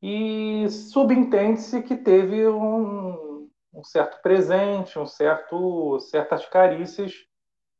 [0.00, 7.12] E subentende-se que teve um, um, certo presente, um certo, certas carícias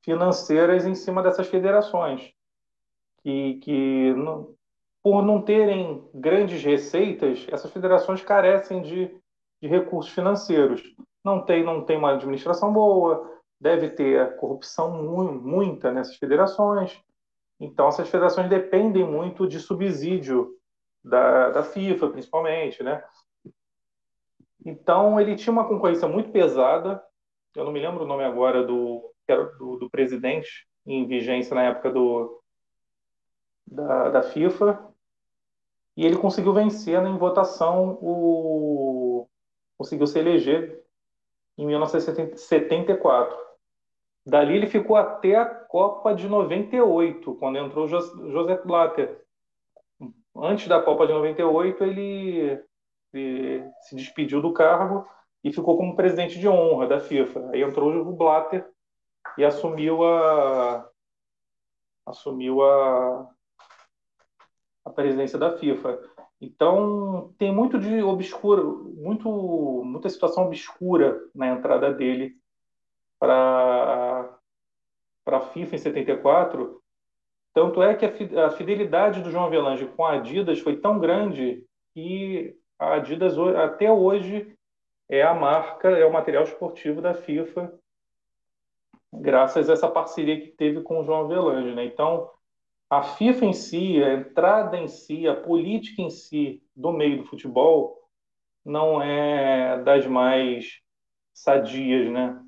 [0.09, 2.33] financeiras em cima dessas federações,
[3.23, 4.55] que, que não,
[5.03, 9.15] por não terem grandes receitas, essas federações carecem de,
[9.61, 10.83] de recursos financeiros.
[11.23, 14.91] Não tem, não tem uma administração boa, deve ter corrupção
[15.43, 16.99] muita nessas federações.
[17.61, 20.55] Então, essas federações dependem muito de subsídio
[21.05, 23.05] da, da FIFA, principalmente, né?
[24.65, 27.05] Então, ele tinha uma concorrência muito pesada.
[27.55, 31.91] Eu não me lembro o nome agora do, do, do presidente em vigência na época
[31.91, 32.41] do,
[33.67, 34.87] da, da FIFA.
[35.97, 39.29] E ele conseguiu vencer em votação o
[39.77, 40.83] conseguiu se eleger
[41.57, 43.37] em 1974.
[44.27, 49.25] Dali ele ficou até a Copa de 98, quando entrou José Blatter.
[50.37, 52.61] Antes da Copa de 98, ele,
[53.13, 55.07] ele se despediu do cargo
[55.43, 57.51] e ficou como presidente de honra da FIFA.
[57.53, 58.69] Aí entrou o Blatter
[59.39, 60.91] e assumiu a
[62.05, 63.31] assumiu a,
[64.85, 65.99] a presidência da FIFA.
[66.41, 72.37] Então tem muito de obscuro, muito muita situação obscura na entrada dele
[73.19, 74.29] para
[75.27, 76.83] a FIFA em 74.
[77.55, 78.05] Tanto é que
[78.37, 83.91] a fidelidade do João Avelange com a Adidas foi tão grande que a Adidas até
[83.91, 84.57] hoje
[85.09, 87.73] é a marca, é o material esportivo da FIFA,
[89.13, 91.75] graças a essa parceria que teve com o João Avelange.
[91.75, 91.85] Né?
[91.85, 92.31] Então,
[92.91, 97.25] a FIFA em si, a entrada em si, a política em si do meio do
[97.25, 97.99] futebol
[98.65, 100.81] não é das mais
[101.33, 102.43] sadias, né?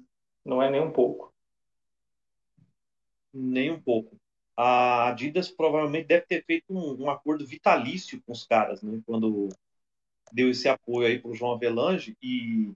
[0.45, 1.33] Não é nem um pouco.
[3.33, 4.17] Nem um pouco.
[4.57, 9.01] A Adidas provavelmente deve ter feito um, um acordo vitalício com os caras, né?
[9.07, 9.49] Quando
[10.33, 12.73] deu esse apoio aí para o João Avelange e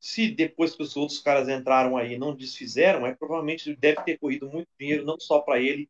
[0.00, 4.50] se depois que os outros caras entraram aí não desfizeram, é provavelmente deve ter corrido
[4.50, 5.88] muito dinheiro não só para ele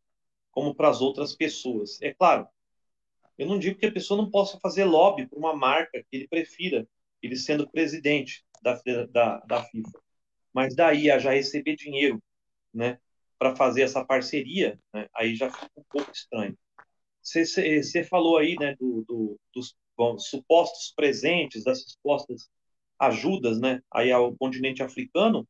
[0.50, 2.00] como para as outras pessoas.
[2.02, 2.48] É claro,
[3.38, 6.28] eu não digo que a pessoa não possa fazer lobby para uma marca que ele
[6.28, 6.86] prefira,
[7.22, 10.00] ele sendo presidente da, da, da FIFA
[10.52, 12.22] mas daí a já receber dinheiro,
[12.72, 12.98] né,
[13.38, 16.56] para fazer essa parceria, né, aí já fica um pouco estranho.
[17.22, 22.50] Você falou aí, né, do, do, dos bom, supostos presentes, das supostas
[23.00, 25.48] ajudas, né, aí ao continente africano.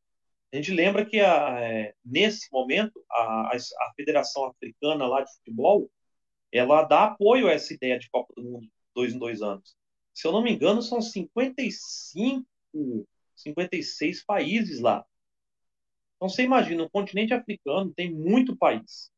[0.52, 5.90] A gente lembra que a, é, nesse momento a, a Federação Africana lá de futebol
[6.52, 9.76] ela dá apoio a essa ideia de Copa do Mundo dois em dois anos.
[10.12, 12.46] Se eu não me engano, são 55,
[13.36, 15.04] 56 países lá.
[16.16, 19.10] Então você imagina, o continente africano tem muito país.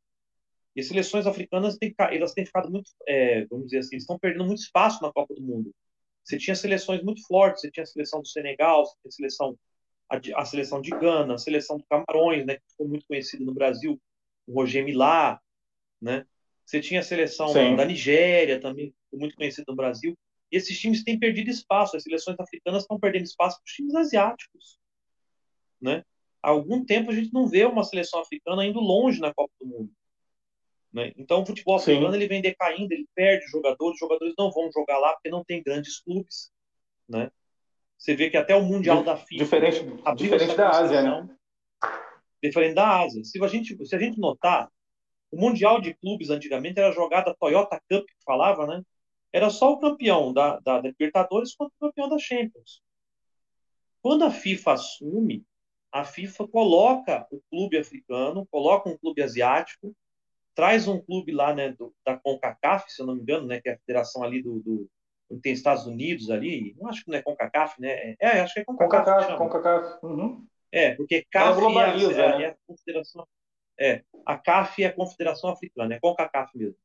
[0.75, 4.45] E as seleções africanas têm, elas têm ficado muito, é, vamos dizer assim, estão perdendo
[4.45, 5.75] muito espaço na Copa do Mundo.
[6.25, 9.59] Você tinha seleções muito fortes, você tinha a seleção do Senegal, você tinha a seleção,
[10.09, 13.55] a, a seleção de Gana, a seleção do Camarões, né, que ficou muito conhecida no
[13.55, 14.01] Brasil,
[14.47, 15.41] o Roger Milá,
[16.01, 16.27] né?
[16.65, 17.77] Você tinha a seleção Sim.
[17.77, 20.17] da Nigéria também, muito conhecida no Brasil.
[20.51, 23.95] E esses times têm perdido espaço, as seleções africanas estão perdendo espaço para os times
[23.95, 24.79] asiáticos,
[25.81, 26.05] né?
[26.43, 29.67] Há algum tempo a gente não vê uma seleção africana indo longe na Copa do
[29.67, 29.93] Mundo.
[30.93, 31.13] Né?
[31.17, 34.99] Então, o futebol africano ele vem decaindo, ele perde jogadores, os jogadores não vão jogar
[34.99, 36.53] lá porque não tem grandes clubes.
[37.09, 37.31] Né?
[37.97, 39.45] Você vê que até o Mundial da FIFA.
[39.45, 39.85] Diferente,
[40.17, 41.29] diferente da Ásia, né?
[42.43, 43.25] Diferente da Ásia.
[43.25, 44.69] Se a, gente, se a gente notar,
[45.31, 48.83] o Mundial de Clubes antigamente era jogada Toyota Cup, que falava, né?
[49.33, 52.83] Era só o campeão da, da Libertadores contra o campeão da Champions.
[54.03, 55.45] Quando a FIFA assume,
[55.91, 59.95] a FIFA coloca o clube africano, coloca um clube asiático,
[60.55, 63.69] traz um clube lá, né, do, da CONCACAF, se eu não me engano, né, que
[63.69, 64.91] é a federação ali do, do
[65.41, 68.15] tem Estados Unidos ali, não acho que não é CONCACAF, né?
[68.21, 69.05] É, acho que é CONCACAF.
[69.05, 70.05] CONCACAF, CONCACAF.
[70.05, 70.47] Uhum.
[70.71, 72.45] É, porque CAF é, a, né?
[72.45, 73.27] é a confederação.
[73.79, 76.77] É, a CAF é a Confederação Africana, é CONCACAF mesmo.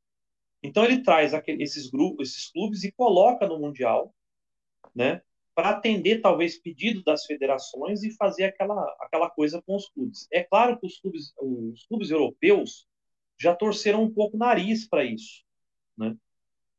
[0.61, 4.13] Então ele traz aquele, esses grupos, esses clubes e coloca no mundial,
[4.93, 5.21] né?
[5.55, 10.27] Para atender talvez pedido das federações e fazer aquela, aquela coisa com os clubes.
[10.31, 12.87] É claro que os clubes, os clubes europeus
[13.39, 15.43] já torceram um pouco o nariz para isso.
[15.97, 16.15] Né?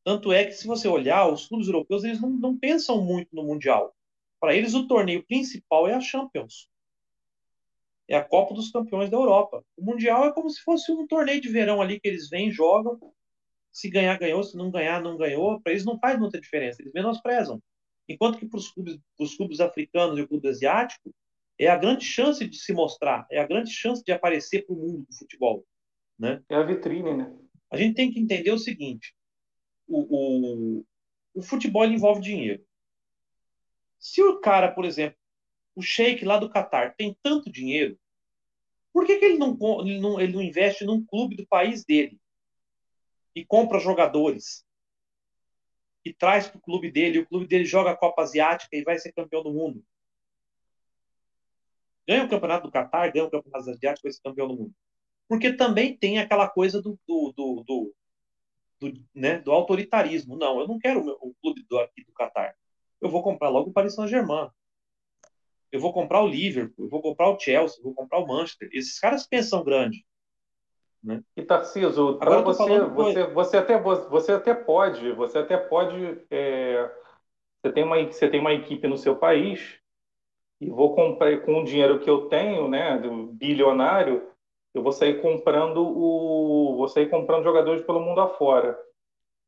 [0.04, 3.44] Tanto é que, se você olhar, os clubes europeus eles não, não pensam muito no
[3.44, 3.94] Mundial.
[4.40, 6.68] Para eles, o torneio principal é a Champions.
[8.08, 9.62] É a Copa dos Campeões da Europa.
[9.76, 12.98] O Mundial é como se fosse um torneio de verão ali que eles vêm, jogam.
[13.70, 14.42] Se ganhar, ganhou.
[14.42, 15.60] Se não ganhar, não ganhou.
[15.60, 16.80] Para eles não faz muita diferença.
[16.80, 17.62] Eles menosprezam.
[18.08, 18.98] Enquanto que para os clubes,
[19.36, 21.14] clubes africanos e o clube asiático,
[21.58, 24.78] é a grande chance de se mostrar, é a grande chance de aparecer para o
[24.78, 25.66] mundo do futebol.
[26.18, 26.42] Né?
[26.48, 27.32] É a vitrine, né?
[27.70, 29.14] A gente tem que entender o seguinte:
[29.86, 30.86] o, o,
[31.34, 32.64] o futebol envolve dinheiro.
[33.98, 35.18] Se o cara, por exemplo,
[35.74, 37.98] o sheik lá do Catar tem tanto dinheiro,
[38.92, 42.18] por que, que ele, não, ele, não, ele não investe num clube do país dele
[43.34, 44.64] e compra jogadores
[46.04, 48.98] e traz para o clube dele, o clube dele joga a Copa Asiática e vai
[48.98, 49.84] ser campeão do mundo?
[52.06, 54.74] Ganha o campeonato do Catar, ganha o campeonato asiático, vai ser campeão do mundo
[55.28, 57.94] porque também tem aquela coisa do, do, do, do,
[58.80, 60.36] do né, do autoritarismo.
[60.36, 62.54] Não, eu não quero o, meu, o clube do, aqui do Qatar.
[63.00, 64.48] Eu vou comprar logo o Paris Saint-Germain.
[65.70, 68.70] Eu vou comprar o Liverpool, eu vou comprar o Chelsea, eu vou comprar o Manchester.
[68.72, 70.04] Esses caras pensam grande.
[71.02, 71.22] Né?
[71.36, 76.22] E Tarciso, Agora você, você, você, até, você até pode, você até pode.
[76.30, 76.90] É,
[77.62, 79.78] você, tem uma, você tem uma equipe no seu país
[80.60, 84.28] e vou comprar com o dinheiro que eu tenho, né, do bilionário,
[84.74, 88.78] eu vou sair comprando o, vou sair comprando jogadores pelo mundo afora.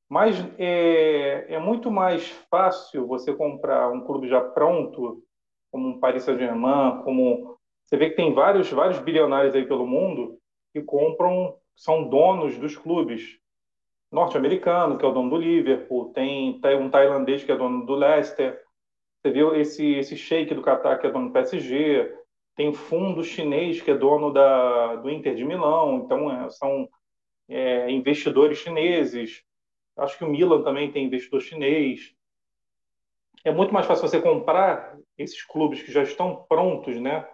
[0.09, 5.23] Mas é, é muito mais fácil você comprar um clube já pronto,
[5.71, 10.39] como um Paris Saint-Germain, como você vê que tem vários vários bilionários aí pelo mundo
[10.73, 13.39] que compram, são donos dos clubes.
[14.11, 18.61] Norte-americano, que é o dono do Liverpool, tem, um tailandês que é dono do Leicester.
[19.23, 22.20] Você viu esse esse sheik do Qatar que é dono do PSG
[22.61, 26.87] tem fundo chinês que é dono da, do Inter de Milão, então é, são
[27.49, 29.43] é, investidores chineses.
[29.97, 32.15] Acho que o Milan também tem investidor chinês.
[33.47, 37.27] É muito mais fácil você comprar esses clubes que já estão prontos, né?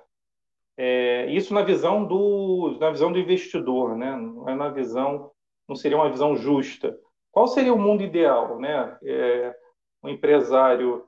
[0.76, 4.14] É, isso na visão do na visão do investidor, né?
[4.14, 5.32] Não é na visão,
[5.66, 6.96] não seria uma visão justa.
[7.32, 8.96] Qual seria o mundo ideal, né?
[9.02, 9.56] É,
[10.04, 11.04] um empresário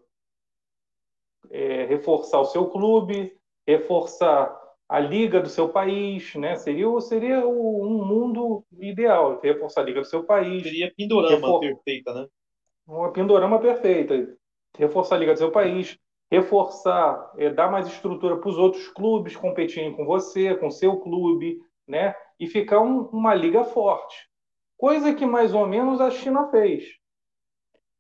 [1.53, 3.38] é, reforçar o seu clube,
[3.69, 6.57] reforçar a liga do seu país, né?
[6.57, 10.63] Seria, seria um mundo ideal, reforçar a liga do seu país.
[10.63, 11.61] Seria pindorama refor...
[11.61, 12.27] perfeita, né?
[12.87, 14.35] Uma pindorama perfeita.
[14.75, 15.99] Reforçar a liga do seu país,
[16.31, 21.61] reforçar, é, dar mais estrutura para os outros clubes competirem com você, com seu clube,
[21.87, 22.15] né?
[22.41, 24.17] E ficar um, uma liga forte.
[24.79, 26.85] Coisa que mais ou menos a China fez.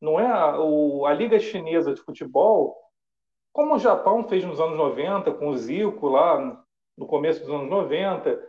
[0.00, 2.74] Não é a, o, a liga chinesa de futebol
[3.58, 6.64] como o Japão fez nos anos 90, com o Zico lá
[6.96, 8.48] no começo dos anos 90,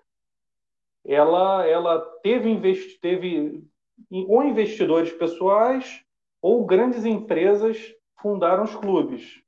[1.03, 3.67] ela, ela teve, investi teve
[4.11, 6.05] ou investidores pessoais
[6.39, 7.91] ou grandes empresas
[8.21, 9.41] fundaram os clubes,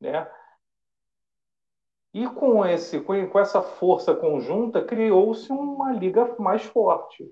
[0.00, 0.30] né?
[2.14, 7.30] E com, esse, com essa força conjunta, criou-se uma liga mais forte.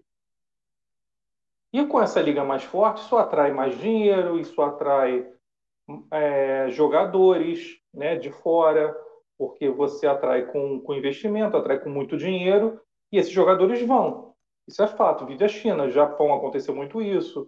[1.73, 5.33] E com essa liga mais forte, isso atrai mais dinheiro, isso atrai
[6.11, 8.97] é, jogadores né, de fora,
[9.39, 12.81] porque você atrai com, com investimento, atrai com muito dinheiro,
[13.13, 14.35] e esses jogadores vão.
[14.69, 15.27] Isso é fato.
[15.27, 17.47] Vive a China, Japão aconteceu muito isso,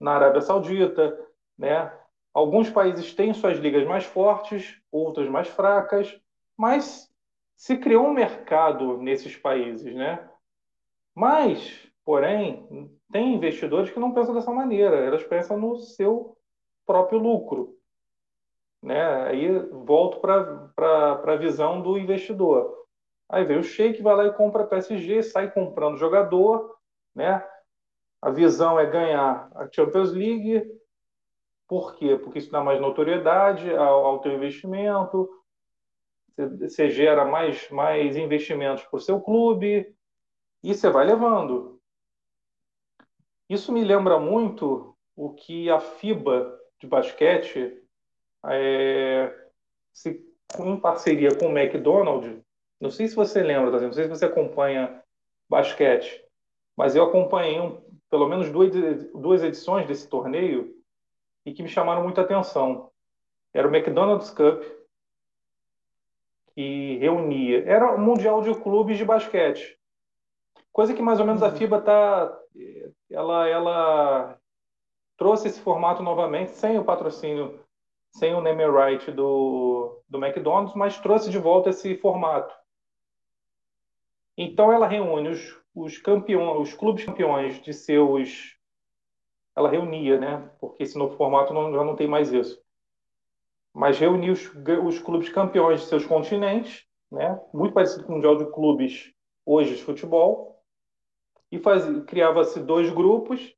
[0.00, 1.18] na Arábia Saudita,
[1.56, 1.92] né?
[2.34, 6.20] Alguns países têm suas ligas mais fortes, outras mais fracas,
[6.56, 7.08] mas
[7.56, 10.28] se criou um mercado nesses países, né?
[11.14, 16.36] Mas, porém, tem investidores que não pensam dessa maneira, elas pensam no seu
[16.86, 17.77] próprio lucro.
[18.82, 19.02] Né?
[19.24, 22.86] Aí volto para a visão do investidor.
[23.28, 26.76] Aí vem o Sheik, vai lá e compra PSG, sai comprando jogador,
[27.14, 27.46] né?
[28.22, 30.64] A visão é ganhar a Champions League.
[31.66, 32.16] Por quê?
[32.16, 35.28] Porque isso dá mais notoriedade ao, ao teu investimento,
[36.60, 39.94] você gera mais, mais investimentos para o seu clube
[40.62, 41.80] e você vai levando.
[43.48, 47.82] Isso me lembra muito o que a FIBA de basquete,
[48.46, 49.34] é,
[49.92, 50.24] se,
[50.60, 52.42] em parceria com o McDonald's,
[52.80, 53.80] não sei se você lembra, tá?
[53.80, 55.02] não sei se você acompanha
[55.48, 56.24] basquete,
[56.76, 58.70] mas eu acompanhei um, pelo menos duas,
[59.12, 60.74] duas edições desse torneio
[61.44, 62.90] e que me chamaram muita atenção.
[63.52, 64.62] Era o McDonald's Cup,
[66.54, 67.64] que reunia.
[67.64, 69.78] Era o Mundial de Clubes de Basquete.
[70.72, 71.56] Coisa que mais ou menos a uhum.
[71.56, 72.38] FIBA tá,
[73.10, 74.38] ela, ela
[75.16, 77.58] trouxe esse formato novamente, sem o patrocínio,
[78.12, 82.54] sem o name right do, do McDonald's, mas trouxe de volta esse formato.
[84.36, 88.56] Então ela reúne os, os campeões, os clubes campeões de seus.
[89.56, 90.50] Ela reunia, né?
[90.60, 92.62] Porque esse novo formato não, já não tem mais isso.
[93.74, 94.48] Mas reunia os,
[94.84, 97.40] os clubes campeões de seus continentes, né?
[97.52, 99.12] Muito parecido com o Mundial de Clubes
[99.44, 100.62] hoje de futebol.
[101.50, 101.58] E
[102.06, 103.54] criava-se dois grupos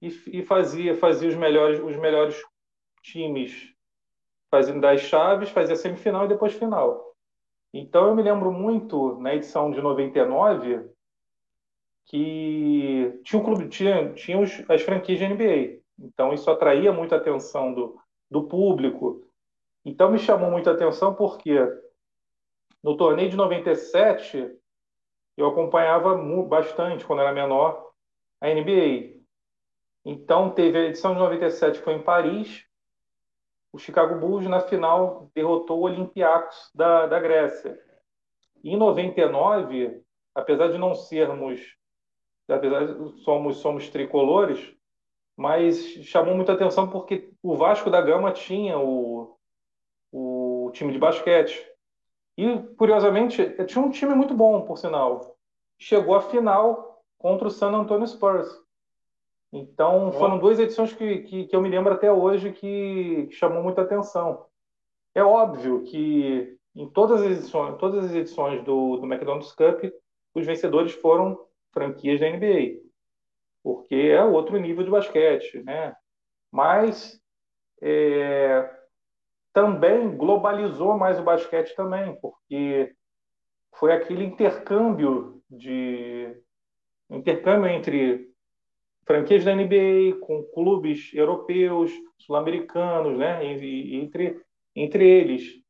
[0.00, 2.40] e, e, fazia, fazia os melhores, os melhores
[3.02, 3.75] times
[4.56, 7.14] fazendo das chaves, fazia semifinal e depois final.
[7.74, 10.88] Então eu me lembro muito na edição de 99
[12.06, 15.82] que tinha um clube, tinha, tinha os, as franquias de NBA.
[15.98, 19.28] Então isso atraía muito a atenção do, do público.
[19.84, 21.58] Então me chamou muita atenção porque
[22.82, 24.56] no torneio de 97
[25.36, 26.16] eu acompanhava
[26.48, 27.90] bastante quando era menor
[28.40, 29.20] a NBA.
[30.02, 32.65] Então teve a edição de 97 foi em Paris
[33.72, 37.78] o Chicago Bulls, na final, derrotou o Olympiacos da, da Grécia.
[38.64, 40.02] Em 99,
[40.34, 41.76] apesar de não sermos,
[42.48, 44.74] apesar de somos, somos tricolores,
[45.36, 49.36] mas chamou muita atenção porque o Vasco da Gama tinha o,
[50.10, 51.62] o time de basquete.
[52.38, 55.36] E, curiosamente, tinha um time muito bom, por sinal.
[55.78, 58.48] Chegou à final contra o San Antonio Spurs.
[59.52, 63.62] Então, foram duas edições que, que, que, eu me lembro até hoje que, que chamou
[63.62, 64.44] muita atenção.
[65.14, 69.84] É óbvio que em todas as edições, todas as edições do, do McDonald's Cup,
[70.34, 71.38] os vencedores foram
[71.72, 72.80] franquias da NBA,
[73.62, 75.96] porque é outro nível de basquete, né?
[76.52, 77.18] Mas
[77.82, 78.70] é,
[79.52, 82.94] também globalizou mais o basquete também, porque
[83.74, 86.36] foi aquele intercâmbio de
[87.08, 88.30] intercâmbio entre
[89.06, 94.42] franquias da NBA, com clubes europeus, sul-americanos, né, entre,
[94.74, 95.62] entre eles.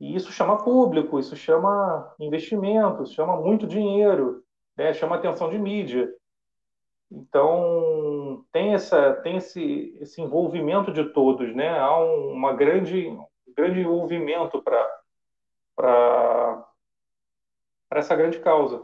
[0.00, 4.42] E isso chama público, isso chama investimento, isso chama muito dinheiro,
[4.76, 6.12] né, chama atenção de mídia.
[7.10, 11.78] Então, tem, essa, tem esse, esse envolvimento de todos, né?
[11.78, 13.16] há um, uma grande,
[13.56, 14.60] grande envolvimento
[15.76, 16.66] para
[17.92, 18.82] essa grande causa.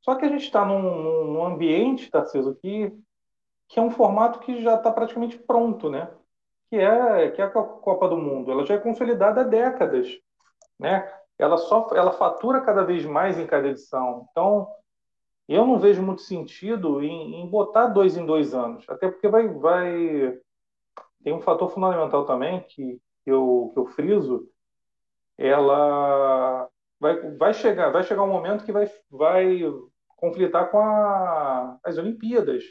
[0.00, 2.96] Só que a gente está num, num ambiente, Tarcísio, que
[3.68, 6.10] que é um formato que já está praticamente pronto, né?
[6.68, 8.50] Que é, que é a Copa do Mundo.
[8.50, 10.08] Ela já é consolidada há décadas,
[10.78, 11.12] né?
[11.38, 14.26] Ela só ela fatura cada vez mais em cada edição.
[14.30, 14.68] Então,
[15.48, 19.46] eu não vejo muito sentido em, em botar dois em dois anos, até porque vai,
[19.48, 20.38] vai
[21.22, 24.48] tem um fator fundamental também que eu, que eu friso,
[25.38, 26.68] ela
[26.98, 29.60] vai, vai chegar vai chegar um momento que vai, vai
[30.16, 32.64] conflitar com a, as Olimpíadas,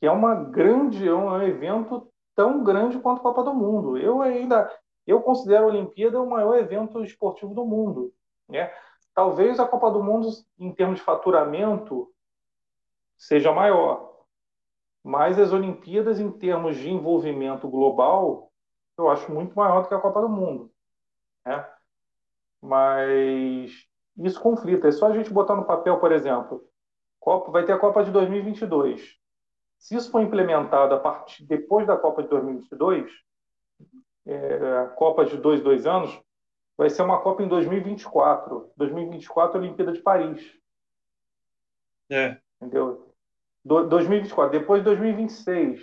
[0.00, 3.98] que é uma grande, é um evento tão grande quanto a Copa do Mundo.
[3.98, 4.68] Eu ainda
[5.06, 8.12] eu considero a Olimpíada o maior evento esportivo do mundo,
[8.48, 8.72] né?
[9.14, 10.28] Talvez a Copa do Mundo
[10.58, 12.08] em termos de faturamento
[13.18, 14.24] seja maior,
[15.04, 18.50] mas as Olimpíadas em termos de envolvimento global
[18.96, 20.70] eu acho muito maior do que a Copa do Mundo,
[21.44, 21.68] né?
[22.62, 23.72] Mas
[24.16, 24.88] isso conflita.
[24.88, 26.62] É só a gente botar no papel, por exemplo,
[27.18, 29.19] Copa, vai ter a Copa de 2022
[29.80, 33.10] Se isso for implementado a partir depois da Copa de 2022,
[34.26, 36.20] é, a Copa de dois, dois anos,
[36.76, 38.70] vai ser uma Copa em 2024.
[38.76, 40.54] 2024, Olimpíada de Paris.
[42.10, 42.36] É.
[42.60, 43.14] Entendeu?
[43.64, 44.58] Do, 2024.
[44.58, 45.80] Depois 2026,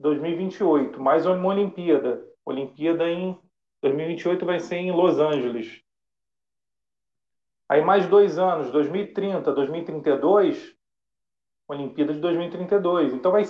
[0.00, 2.26] 2028, mais uma Olimpíada.
[2.44, 3.38] Olimpíada em
[3.80, 5.80] 2028 vai ser em Los Angeles.
[7.68, 10.77] Aí mais dois anos, 2030, 2032,
[11.68, 13.12] Olimpíada de 2032.
[13.12, 13.44] Então vai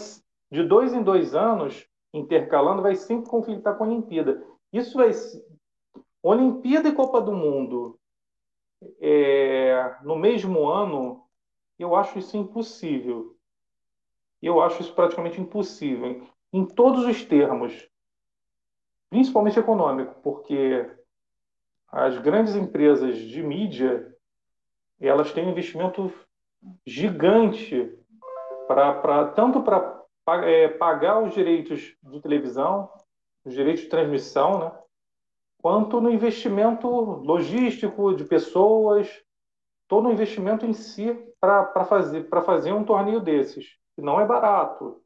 [0.50, 4.42] de dois em dois anos, intercalando, vai sempre conflitar com a Olimpíada.
[4.72, 5.10] Isso vai
[6.22, 7.98] Olimpíada e Copa do Mundo
[9.00, 11.24] é, no mesmo ano,
[11.78, 13.36] eu acho isso impossível.
[14.40, 17.88] Eu acho isso praticamente impossível, em todos os termos,
[19.10, 20.88] principalmente econômico, porque
[21.88, 24.14] as grandes empresas de mídia
[25.00, 26.12] elas têm um investimento
[26.86, 27.96] gigante
[28.68, 30.04] para tanto para
[30.44, 32.90] é, pagar os direitos de televisão,
[33.44, 34.72] os direitos de transmissão, né?
[35.60, 39.08] quanto no investimento logístico de pessoas,
[39.88, 45.02] todo o investimento em si para fazer, fazer um torneio desses, que não é barato.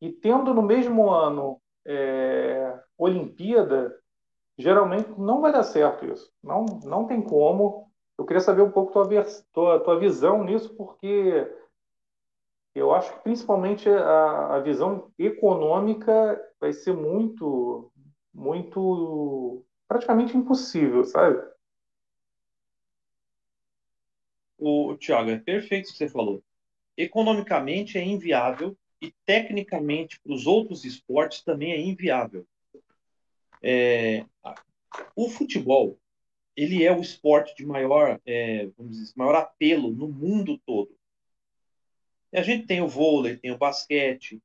[0.00, 3.98] E tendo no mesmo ano é, Olimpíada,
[4.58, 6.30] geralmente não vai dar certo isso.
[6.42, 7.90] Não, não tem como.
[8.18, 9.08] Eu queria saber um pouco tua,
[9.52, 11.50] tua, tua visão nisso, porque
[12.74, 17.92] eu acho que principalmente a, a visão econômica vai ser muito,
[18.32, 21.40] muito, praticamente impossível, sabe?
[24.58, 26.42] O Thiago, é perfeito o que você falou.
[26.96, 32.46] Economicamente é inviável e tecnicamente para os outros esportes também é inviável.
[33.62, 34.24] É,
[35.16, 35.98] o futebol
[36.56, 40.96] ele é o esporte de maior, é, vamos dizer, maior apelo no mundo todo.
[42.34, 44.42] A gente tem o vôlei, tem o basquete.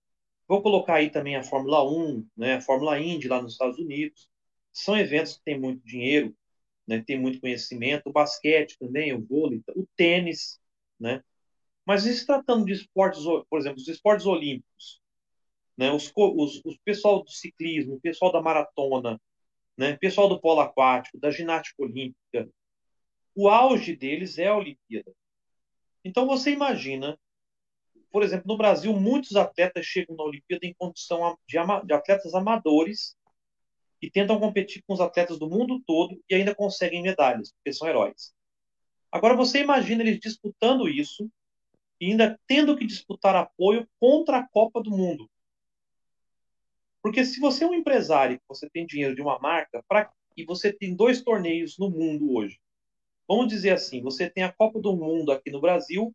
[0.48, 4.30] Vou colocar aí também a Fórmula 1, né, a Fórmula Indy lá nos Estados Unidos.
[4.74, 6.36] São eventos que têm muito dinheiro,
[6.88, 8.10] né, tem muito conhecimento.
[8.10, 10.60] O basquete também, o vôlei, o tênis,
[11.00, 11.24] né?
[11.86, 15.02] Mas se tratando de esportes, por exemplo, os esportes olímpicos,
[15.78, 19.20] né, os, os, o pessoal do ciclismo, o pessoal da maratona,
[19.78, 22.50] né, o pessoal do polo aquático, da ginástica olímpica,
[23.36, 25.12] o auge deles é a Olimpíada.
[26.04, 27.18] Então você imagina
[28.12, 33.16] por exemplo, no Brasil, muitos atletas chegam na Olimpíada em condição de, de atletas amadores
[34.02, 37.88] e tentam competir com os atletas do mundo todo e ainda conseguem medalhas, porque são
[37.88, 38.34] heróis.
[39.12, 41.30] Agora, você imagina eles disputando isso
[42.00, 45.30] e ainda tendo que disputar apoio contra a Copa do Mundo.
[47.02, 50.72] Porque se você é um empresário, você tem dinheiro de uma marca, pra, e você
[50.72, 52.60] tem dois torneios no mundo hoje,
[53.28, 56.14] vamos dizer assim, você tem a Copa do Mundo aqui no Brasil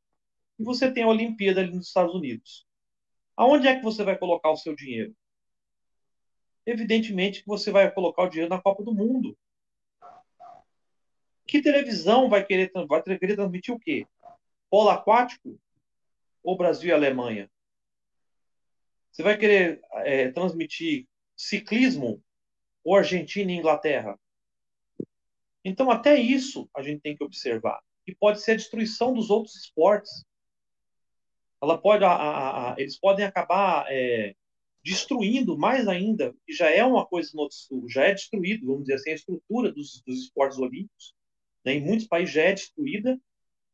[0.59, 2.67] e você tem a Olimpíada ali nos Estados Unidos.
[3.37, 5.15] Aonde é que você vai colocar o seu dinheiro?
[6.67, 9.37] Evidentemente que você vai colocar o dinheiro na Copa do Mundo.
[11.47, 14.07] Que televisão vai querer, vai querer transmitir o quê?
[14.71, 15.61] Polo aquático
[16.43, 17.51] ou Brasil e Alemanha?
[19.11, 22.23] Você vai querer é, transmitir ciclismo
[22.83, 24.19] ou Argentina e Inglaterra?
[25.65, 27.81] Então, até isso a gente tem que observar.
[28.07, 30.25] E pode ser a destruição dos outros esportes
[31.63, 34.35] ela pode, a, a, a, eles podem acabar é,
[34.83, 38.95] destruindo mais ainda, que já é uma coisa no sul, já é destruído, vamos dizer
[38.95, 41.15] assim, a estrutura dos, dos esportes olímpicos.
[41.65, 41.75] Né?
[41.75, 43.19] Em muitos países já é destruída,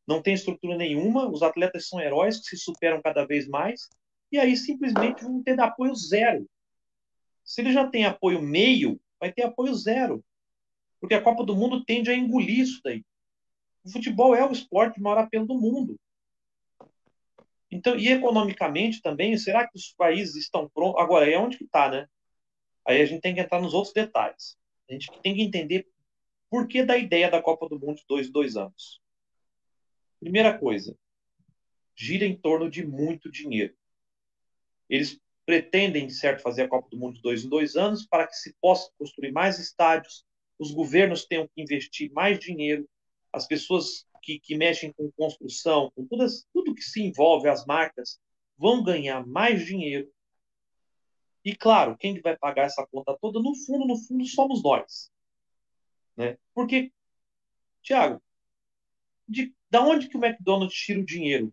[0.07, 3.89] não tem estrutura nenhuma, os atletas são heróis que se superam cada vez mais,
[4.31, 6.47] e aí simplesmente vão ter apoio zero.
[7.43, 10.23] Se ele já tem apoio meio, vai ter apoio zero.
[10.99, 13.03] Porque a Copa do Mundo tende a engolir isso daí.
[13.83, 15.99] O futebol é o esporte de maior apelo do mundo.
[17.71, 21.01] Então, e economicamente também, será que os países estão prontos?
[21.01, 22.07] Agora, é onde que está, né?
[22.85, 24.57] Aí a gente tem que entrar nos outros detalhes.
[24.89, 25.87] A gente tem que entender
[26.49, 28.99] por que da ideia da Copa do Mundo de dois, dois anos.
[30.19, 30.95] Primeira coisa,
[31.95, 33.73] gira em torno de muito dinheiro.
[34.89, 38.35] Eles pretendem, certo, fazer a Copa do Mundo de dois em dois anos para que
[38.35, 40.25] se possa construir mais estádios,
[40.59, 42.87] os governos tenham que investir mais dinheiro,
[43.33, 48.19] as pessoas que, que mexem com construção, com todas, tudo que se envolve as marcas,
[48.57, 50.09] vão ganhar mais dinheiro.
[51.43, 55.11] E claro, quem vai pagar essa conta toda, no fundo, no fundo, somos nós.
[56.15, 56.37] Né?
[56.53, 56.91] Porque,
[57.81, 58.21] Tiago,
[59.27, 61.51] de, da onde que o McDonald's tira o dinheiro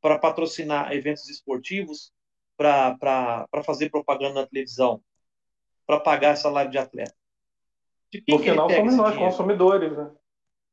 [0.00, 2.12] para patrocinar eventos esportivos,
[2.56, 5.02] para fazer propaganda na televisão,
[5.86, 7.14] para pagar salário de atleta?
[8.12, 9.30] De quem no final somos nós, dinheiro?
[9.30, 10.10] consumidores, né?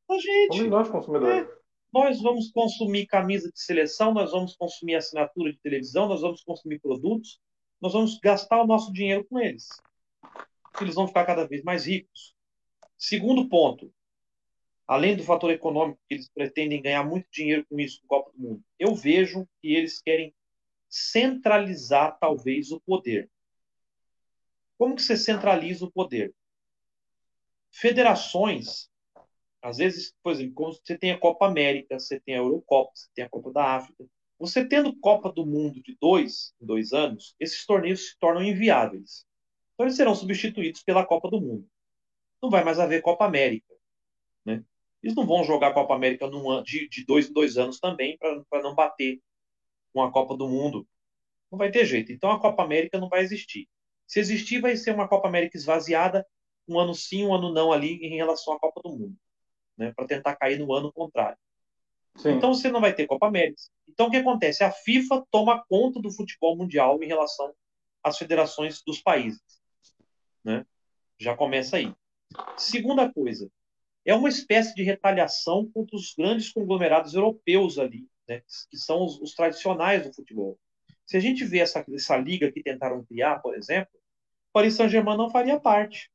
[0.10, 0.58] A gente.
[0.58, 1.48] Somos nós consumidores.
[1.48, 1.58] É.
[1.94, 6.80] nós vamos consumir camisa de seleção, nós vamos consumir assinatura de televisão, nós vamos consumir
[6.80, 7.40] produtos,
[7.82, 9.68] nós vamos gastar o nosso dinheiro com eles.
[10.80, 12.36] Eles vão ficar cada vez mais ricos.
[12.98, 13.94] Segundo ponto,
[14.88, 18.40] além do fator econômico, que eles pretendem ganhar muito dinheiro com isso no Copa do
[18.40, 20.34] Mundo, eu vejo que eles querem
[20.90, 23.30] centralizar talvez o poder.
[24.78, 26.34] Como que você centraliza o poder?
[27.72, 28.90] Federações,
[29.62, 33.26] às vezes, por exemplo, você tem a Copa América, você tem a Eurocopa, você tem
[33.26, 34.06] a Copa da África.
[34.40, 39.26] Você tendo Copa do Mundo de dois em dois anos, esses torneios se tornam inviáveis.
[39.74, 41.68] Então eles serão substituídos pela Copa do Mundo.
[42.42, 43.74] Não vai mais haver Copa América.
[44.46, 44.64] Né?
[45.02, 48.18] Eles não vão jogar a Copa América num, de, de dois em dois anos também,
[48.18, 49.20] para não bater
[49.92, 50.88] com a Copa do Mundo.
[51.52, 52.12] Não vai ter jeito.
[52.12, 53.68] Então a Copa América não vai existir.
[54.06, 56.26] Se existir, vai ser uma Copa América esvaziada,
[56.68, 59.16] um ano sim, um ano não ali em relação à Copa do Mundo,
[59.78, 59.94] né?
[59.96, 61.38] Para tentar cair no ano contrário.
[62.18, 62.32] Sim.
[62.32, 63.62] Então você não vai ter Copa América.
[63.88, 64.64] Então o que acontece?
[64.64, 67.54] A FIFA toma conta do futebol mundial em relação
[68.04, 69.42] às federações dos países,
[70.44, 70.66] né?
[71.20, 71.94] Já começa aí.
[72.58, 73.50] Segunda coisa,
[74.06, 78.42] é uma espécie de retaliação contra os grandes conglomerados europeus ali, né?
[78.70, 80.60] Que são os, os tradicionais do futebol.
[81.06, 85.18] Se a gente vê essa, essa liga que tentaram criar, por exemplo, o Paris Saint-Germain
[85.18, 86.12] não faria parte.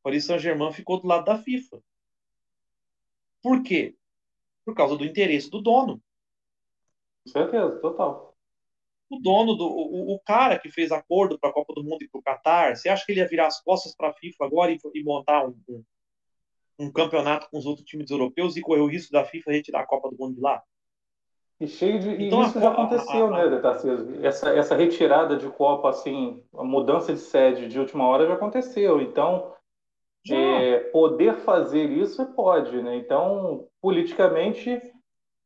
[0.00, 1.80] O Paris Saint-Germain ficou do lado da FIFA.
[3.44, 3.94] Por quê?
[4.64, 6.00] Por causa do interesse do dono.
[7.26, 8.34] Com certeza, total.
[9.10, 12.08] O dono, do, o, o cara que fez acordo para a Copa do Mundo e
[12.08, 14.72] para o Qatar, você acha que ele ia virar as costas para a FIFA agora
[14.72, 15.84] e, e montar um, um,
[16.78, 19.86] um, campeonato com os outros times europeus e correr o risco da FIFA retirar a
[19.86, 20.62] Copa do Mundo de lá?
[21.60, 22.24] E cheio de.
[22.24, 24.24] Então, e isso já aconteceu, a, a, né, Tarcísio?
[24.24, 29.02] Essa, essa retirada de Copa, assim, a mudança de sede de última hora já aconteceu.
[29.02, 29.54] Então,
[30.30, 32.96] é, poder fazer isso pode, né?
[32.96, 34.80] Então, politicamente,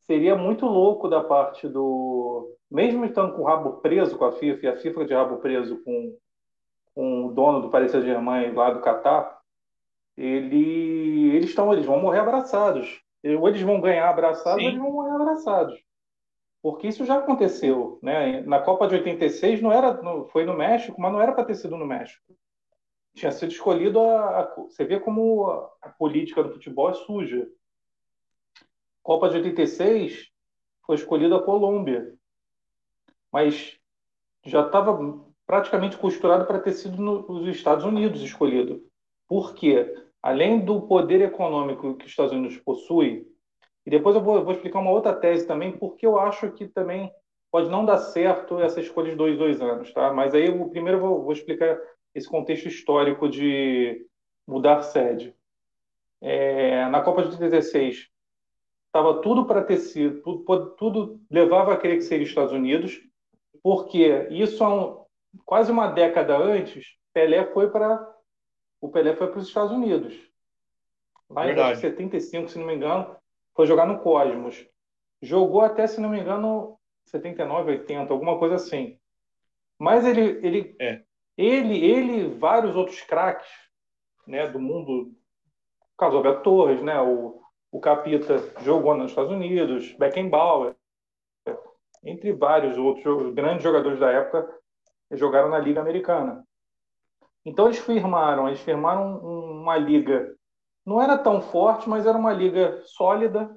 [0.00, 2.54] seria muito louco da parte do.
[2.70, 5.82] Mesmo estando com o rabo preso com a FIFA, e a FIFA de rabo preso
[5.82, 6.16] com,
[6.94, 9.38] com o dono do Paris Saint-Germain lá do Catar,
[10.16, 13.00] ele, eles, eles vão morrer abraçados.
[13.24, 15.88] Ou eles vão ganhar abraçados, ou eles vão morrer abraçados
[16.62, 18.42] porque isso já aconteceu, né?
[18.42, 21.76] Na Copa de 86 não era, foi no México, mas não era para ter sido
[21.76, 22.22] no México.
[23.18, 25.50] Tinha sido escolhido a, a você vê como
[25.82, 27.48] a, política do futebol é suja.
[29.02, 30.28] Copa de 86
[30.86, 32.14] foi escolhida a Colômbia,
[33.32, 33.76] mas
[34.44, 34.96] já estava
[35.44, 38.84] praticamente costurado para ter sido nos Estados Unidos escolhido.
[39.26, 39.94] Por quê?
[40.22, 43.26] Além do poder econômico que os Estados Unidos possuem,
[43.84, 46.68] e depois eu vou, eu vou, explicar uma outra tese também, porque eu acho que
[46.68, 47.10] também
[47.50, 50.12] pode não dar certo essa escolha de dois, dois anos, tá?
[50.12, 51.78] Mas aí eu, primeiro vou, vou explicar
[52.14, 54.06] esse contexto histórico de
[54.46, 55.34] mudar sede.
[56.20, 58.08] É, na Copa de 16
[58.86, 63.00] estava tudo para ter sido, tudo, tudo, levava a crer que seria Estados Unidos,
[63.62, 65.04] porque isso há um,
[65.44, 68.14] quase uma década antes, Pelé foi para
[68.80, 70.16] o Pelé foi para os Estados Unidos.
[71.28, 73.14] Lá em 75, se não me engano,
[73.54, 74.66] foi jogar no Cosmos.
[75.20, 78.98] Jogou até, se não me engano, 79, 80, alguma coisa assim.
[79.78, 81.02] Mas ele, ele, é.
[81.38, 83.48] Ele, ele, vários outros craques,
[84.26, 85.12] né, do mundo,
[85.96, 90.74] caso Alberto Torres, né, o, o Capita jogou nos Estados Unidos, Beckenbauer,
[92.04, 94.52] entre vários outros grandes jogadores da época
[95.12, 96.44] jogaram na Liga Americana.
[97.44, 100.34] Então eles firmaram, eles firmaram uma liga.
[100.84, 103.56] Não era tão forte, mas era uma liga sólida.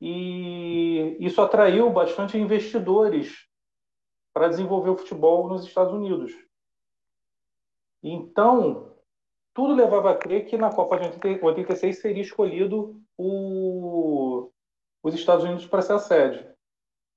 [0.00, 3.51] E isso atraiu bastante investidores
[4.32, 6.32] para desenvolver o futebol nos Estados Unidos.
[8.02, 8.96] Então,
[9.54, 11.10] tudo levava a crer que na Copa de
[11.42, 14.50] 86 seria escolhido o,
[15.02, 16.52] os Estados Unidos para ser a sede.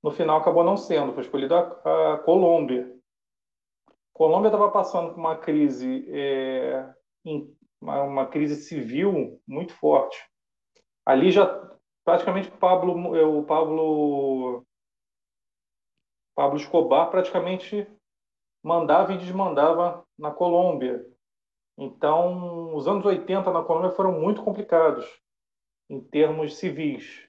[0.03, 2.93] No final acabou não sendo, foi escolhida a, Colômbia.
[4.13, 6.93] Colômbia estava passando por uma crise é,
[7.82, 10.18] uma, crise civil muito forte.
[11.05, 11.45] Ali já
[12.03, 12.93] praticamente Pablo,
[13.39, 14.66] o Pablo
[16.36, 17.88] Pablo Escobar praticamente
[18.61, 21.05] mandava e desmandava na Colômbia.
[21.77, 25.05] Então, os anos 80 na Colômbia foram muito complicados
[25.89, 27.27] em termos civis,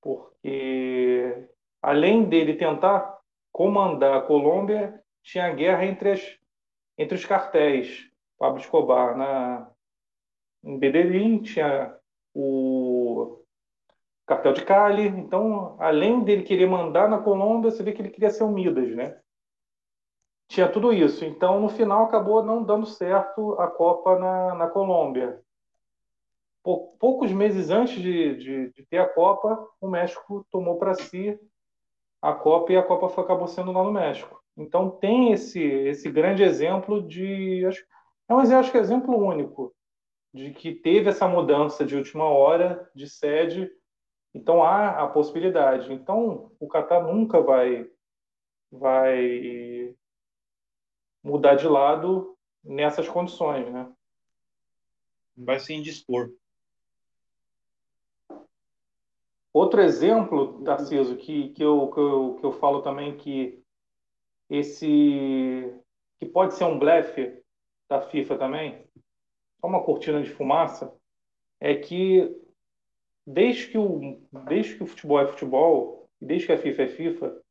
[0.00, 1.48] porque
[1.82, 3.18] além dele tentar
[3.52, 6.38] comandar a Colômbia, tinha guerra entre, as,
[6.96, 8.08] entre os cartéis.
[8.38, 9.70] Pablo Escobar na,
[10.64, 11.94] em Medellín, tinha
[12.34, 13.39] o
[14.30, 15.08] cartel de Cali.
[15.08, 18.94] Então, além dele querer mandar na Colômbia, você vê que ele queria ser o Midas,
[18.94, 19.18] né?
[20.48, 21.24] Tinha tudo isso.
[21.24, 25.40] Então, no final, acabou não dando certo a Copa na, na Colômbia.
[26.62, 31.38] poucos meses antes de, de, de ter a Copa, o México tomou para si
[32.22, 34.40] a Copa e a Copa acabou sendo lá no México.
[34.56, 37.64] Então tem esse, esse grande exemplo de.
[38.28, 39.74] É um acho que é exemplo único
[40.32, 43.70] de que teve essa mudança de última hora de sede.
[44.34, 45.92] Então há a possibilidade.
[45.92, 47.90] Então o Qatar nunca vai
[48.70, 49.94] vai
[51.22, 53.90] mudar de lado nessas condições, né?
[55.36, 56.32] Vai se indispor.
[59.52, 63.60] Outro exemplo, Tarciso, que, que, eu, que, eu, que eu falo também que
[64.48, 65.74] esse
[66.18, 67.42] que pode ser um blefe
[67.88, 68.86] da FIFA também,
[69.60, 70.94] só uma cortina de fumaça,
[71.58, 72.39] é que
[73.26, 77.42] desde que o, desde que o futebol é futebol, desde que a FIFA é FIFA,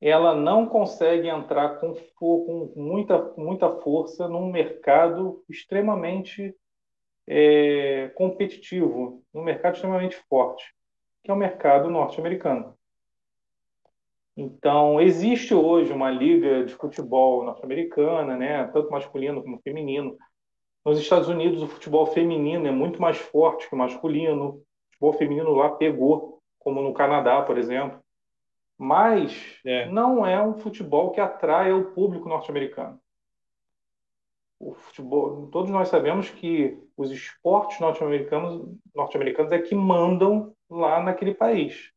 [0.00, 6.54] ela não consegue entrar com, com muita, muita força num mercado extremamente
[7.26, 10.64] é, competitivo, num mercado extremamente forte,
[11.22, 12.78] que é o mercado norte-americano.
[14.36, 20.16] Então, existe hoje uma liga de futebol norte-americana, né, tanto masculino como feminino.
[20.84, 24.62] Nos Estados Unidos, o futebol feminino é muito mais forte que o masculino.
[24.98, 28.02] Futebol feminino lá pegou, como no Canadá, por exemplo
[28.78, 29.86] mas é.
[29.86, 33.00] não é um futebol que atrai o público norte-americano.
[34.60, 41.34] O futebol, todos nós sabemos que os esportes norte-americanos norte-americanos é que mandam lá naquele
[41.34, 41.90] país.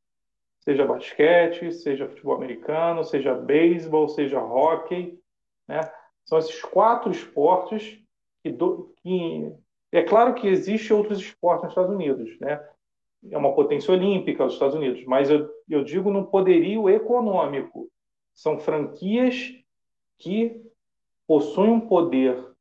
[0.59, 5.19] Seja basquete, seja futebol americano, seja beisebol, seja hockey,
[5.67, 5.81] né?
[6.25, 7.99] São esses quatro esportes
[8.43, 9.51] que, do, que
[9.91, 12.63] é claro que existem outros esportes nos Estados Unidos, né?
[13.29, 17.89] É uma potência olímpica os Estados Unidos, mas eu, eu digo no poderio econômico.
[18.33, 19.53] São franquias
[20.17, 20.61] que
[21.27, 22.51] possuem um poder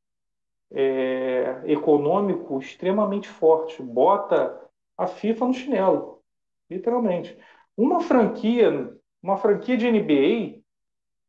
[0.71, 3.81] é, econômico extremamente forte.
[3.81, 4.59] Bota
[4.97, 6.21] a FIFA no chinelo,
[6.69, 7.37] literalmente.
[7.75, 10.61] Uma franquia, uma franquia de NBA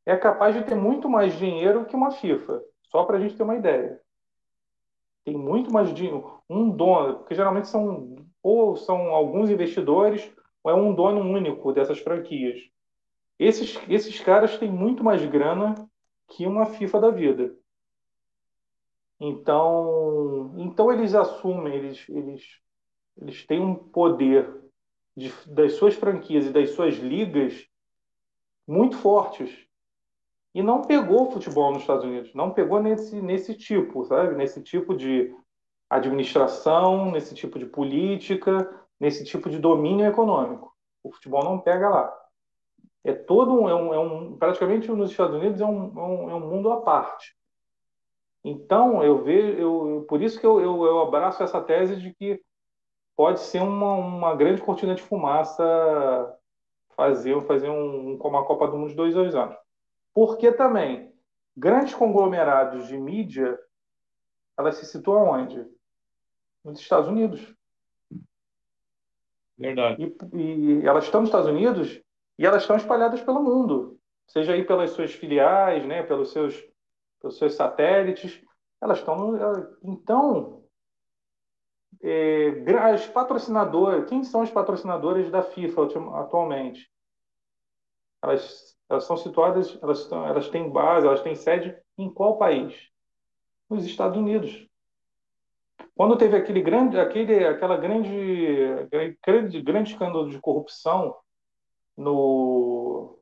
[0.05, 3.43] é capaz de ter muito mais dinheiro que uma FIFA, só para a gente ter
[3.43, 4.01] uma ideia.
[5.25, 6.43] Tem muito mais dinheiro.
[6.51, 10.31] Um dono, porque geralmente são ou são alguns investidores,
[10.63, 12.61] ou é um dono único dessas franquias.
[13.39, 15.75] Esses, esses caras têm muito mais grana
[16.29, 17.55] que uma FIFA da vida.
[19.21, 22.43] Então, então eles assumem, eles, eles,
[23.21, 24.53] eles têm um poder
[25.17, 27.67] de, das suas franquias e das suas ligas
[28.67, 29.67] muito fortes.
[30.55, 34.35] E não pegou futebol nos Estados Unidos, não pegou nesse, nesse tipo, sabe?
[34.35, 35.35] Nesse tipo de
[35.97, 38.69] administração, nesse tipo de política,
[38.99, 40.75] nesse tipo de domínio econômico.
[41.03, 42.19] O futebol não pega lá.
[43.05, 46.31] É todo um, é um, é um praticamente nos Estados Unidos é um, é um,
[46.31, 47.37] é um mundo à parte.
[48.43, 52.41] Então eu vejo, eu, por isso que eu, eu, eu abraço essa tese de que
[53.15, 56.39] pode ser uma, uma grande cortina de fumaça
[56.97, 59.57] fazer fazer um como a Copa do Mundo de dois, dois anos.
[60.15, 61.13] Porque também
[61.57, 63.59] grandes conglomerados de mídia
[64.59, 65.67] elas se situam onde?
[66.65, 67.55] Nos Estados Unidos.
[69.57, 70.15] Verdade.
[70.33, 72.01] E, e, elas estão nos Estados Unidos
[72.39, 76.55] e elas estão espalhadas pelo mundo, seja aí pelas suas filiais, né, pelos seus,
[77.21, 78.43] pelos seus satélites.
[78.81, 79.17] Elas estão.
[79.17, 80.65] No, então,
[82.03, 82.49] é,
[82.81, 85.83] as patrocinadoras, quem são as patrocinadoras da FIFA
[86.19, 86.91] atualmente?
[88.21, 92.91] Elas, elas são situadas, elas, estão, elas têm base, elas têm sede em qual país?
[93.69, 94.69] Nos Estados Unidos.
[95.95, 98.09] Quando teve aquele grande, aquele, aquela grande,
[99.25, 101.15] grande, grande escândalo de corrupção
[101.97, 103.19] no,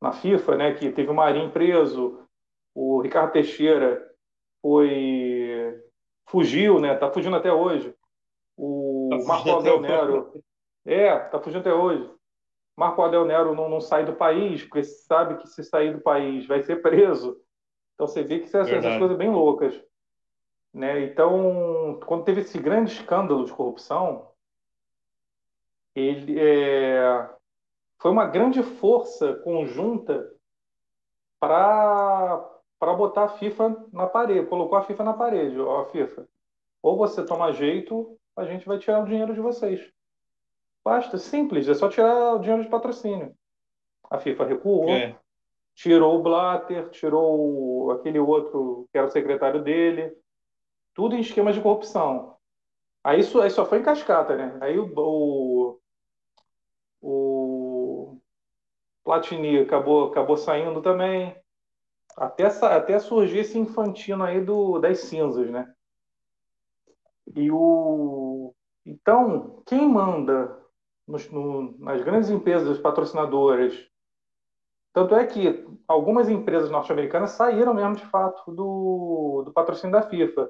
[0.00, 2.26] na FIFA, né, que teve o Marinho preso,
[2.74, 4.04] o Ricardo Teixeira
[4.60, 5.80] foi
[6.28, 7.94] fugiu, né, tá fugindo até hoje.
[8.56, 10.44] O tá Marco Aurélio Nero
[10.84, 12.10] é, tá fugindo até hoje.
[12.76, 16.46] Marco Aurélio Nero não, não sai do país, porque sabe que se sair do país
[16.46, 17.40] vai ser preso.
[17.94, 19.80] Então você vê que essas, essas coisas bem loucas.
[20.72, 21.04] Né?
[21.04, 24.30] Então, quando teve esse grande escândalo de corrupção,
[25.94, 27.28] ele é,
[27.98, 30.30] foi uma grande força conjunta
[31.38, 32.48] para
[32.78, 36.26] para botar a FIFA na parede, colocou a FIFA na parede, ó, a FIFA.
[36.82, 39.88] Ou você toma jeito, a gente vai tirar o dinheiro de vocês.
[40.84, 43.36] Basta, simples, é só tirar o dinheiro de patrocínio.
[44.10, 45.16] A FIFA recuou, é.
[45.76, 50.12] tirou o Blatter, tirou aquele outro que era o secretário dele,
[50.94, 52.36] tudo em esquema de corrupção.
[53.04, 54.58] Aí, isso, aí só foi em cascata, né?
[54.60, 55.78] Aí o, o,
[57.00, 58.20] o
[59.04, 61.36] Platini acabou, acabou saindo também.
[62.16, 65.72] Até, até surgir esse infantino aí do, das cinzas, né?
[67.34, 70.60] E o, Então, quem manda
[71.06, 73.74] nos, no, nas grandes empresas patrocinadoras,
[74.92, 80.48] tanto é que algumas empresas norte-americanas saíram mesmo de fato do, do patrocínio da FIFA.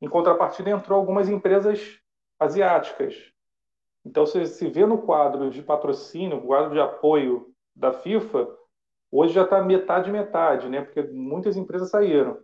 [0.00, 1.98] Em contrapartida, entrou algumas empresas
[2.38, 3.14] asiáticas.
[4.04, 8.48] Então, se se vê no quadro de patrocínio, quadro de apoio da FIFA,
[9.10, 10.82] hoje já está metade metade, né?
[10.82, 12.38] Porque muitas empresas saíram.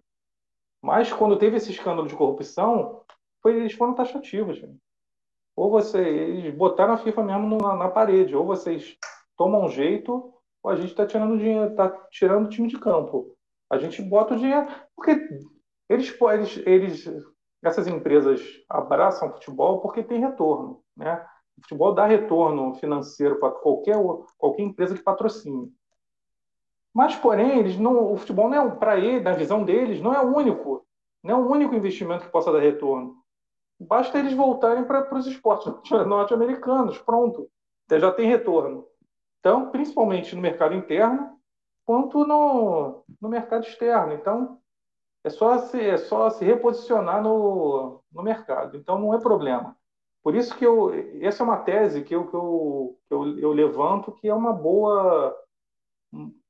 [0.81, 3.05] Mas quando teve esse escândalo de corrupção,
[3.41, 4.61] foi, eles foram taxativos.
[5.55, 8.97] Ou vocês eles botaram a FIFA mesmo na, na parede, ou vocês
[9.37, 10.33] tomam um jeito,
[10.63, 13.37] ou a gente está tirando dinheiro, tá tirando o time de campo.
[13.71, 15.13] A gente bota o dinheiro, porque
[15.89, 17.05] eles, eles, eles
[17.63, 21.25] essas empresas abraçam o futebol porque tem retorno, né?
[21.59, 23.97] O futebol dá retorno financeiro para qualquer
[24.37, 25.73] qualquer empresa que patrocine.
[26.95, 30.21] Mas, porém, eles não, o futebol não é para ele, na visão deles, não é
[30.21, 30.87] o único,
[31.23, 33.17] não é o único investimento que possa dar retorno.
[33.81, 35.73] Basta eles voltarem para os esportes
[36.07, 37.49] norte-americanos, pronto,
[37.91, 38.87] já tem retorno.
[39.41, 41.39] Então, principalmente no mercado interno,
[41.85, 44.13] quanto no, no mercado externo.
[44.13, 44.59] Então,
[45.25, 48.77] é só se, é só se reposicionar no, no mercado.
[48.77, 49.77] Então, não é problema.
[50.23, 53.53] Por isso que eu, essa é uma tese que eu, que eu, que eu, eu
[53.53, 55.37] levanto, que é uma boa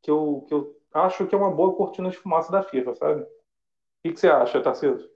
[0.02, 3.22] que eu, que eu acho que é uma boa cortina de fumaça da FIFA, sabe?
[3.22, 3.26] O
[4.02, 5.08] que, que você acha, Tarcísio?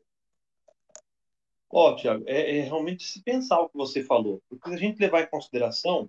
[1.68, 4.40] Ó, oh, Tiago, é, é, realmente se pensar o que você falou.
[4.48, 6.08] Porque se a gente levar em consideração,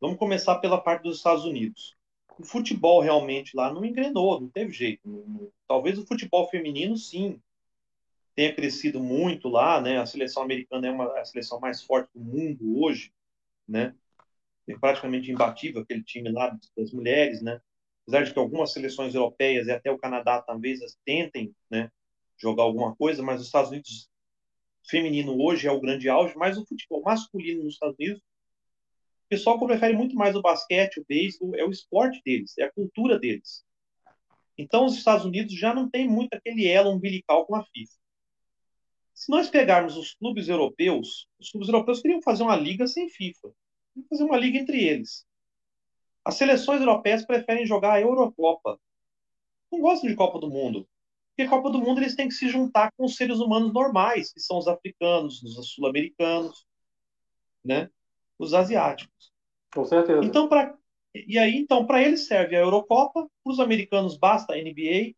[0.00, 1.97] vamos começar pela parte dos Estados Unidos.
[2.38, 5.52] O futebol realmente lá não engrenou, não teve jeito.
[5.66, 7.40] Talvez o futebol feminino, sim,
[8.34, 9.98] tenha crescido muito lá, né?
[9.98, 13.12] A seleção americana é uma, a seleção mais forte do mundo hoje,
[13.66, 13.94] né?
[14.68, 17.60] É praticamente imbatível aquele time lá das mulheres, né?
[18.08, 21.90] apesar de que algumas seleções europeias e até o Canadá talvez tentem né,
[22.38, 24.08] jogar alguma coisa, mas os Estados Unidos
[24.88, 28.22] feminino hoje é o grande auge, mas o futebol masculino nos Estados Unidos,
[29.28, 32.72] o pessoal prefere muito mais o basquete, o beisebol, é o esporte deles, é a
[32.72, 33.62] cultura deles.
[34.56, 37.92] Então os Estados Unidos já não tem muito aquele elo umbilical com a FIFA.
[39.12, 43.52] Se nós pegarmos os clubes europeus, os clubes europeus queriam fazer uma liga sem FIFA,
[44.08, 45.26] fazer uma liga entre eles.
[46.24, 48.80] As seleções europeias preferem jogar a Eurocopa.
[49.70, 50.88] Não gostam de Copa do Mundo.
[51.36, 54.40] Porque Copa do Mundo eles têm que se juntar com os seres humanos normais, que
[54.40, 56.66] são os africanos, os sul-americanos,
[57.62, 57.90] né?
[58.38, 59.32] Os asiáticos.
[59.72, 60.24] Com certeza.
[60.24, 60.76] Então, pra...
[61.14, 65.14] E aí, então, para eles serve a Eurocopa, para os americanos basta a NBA,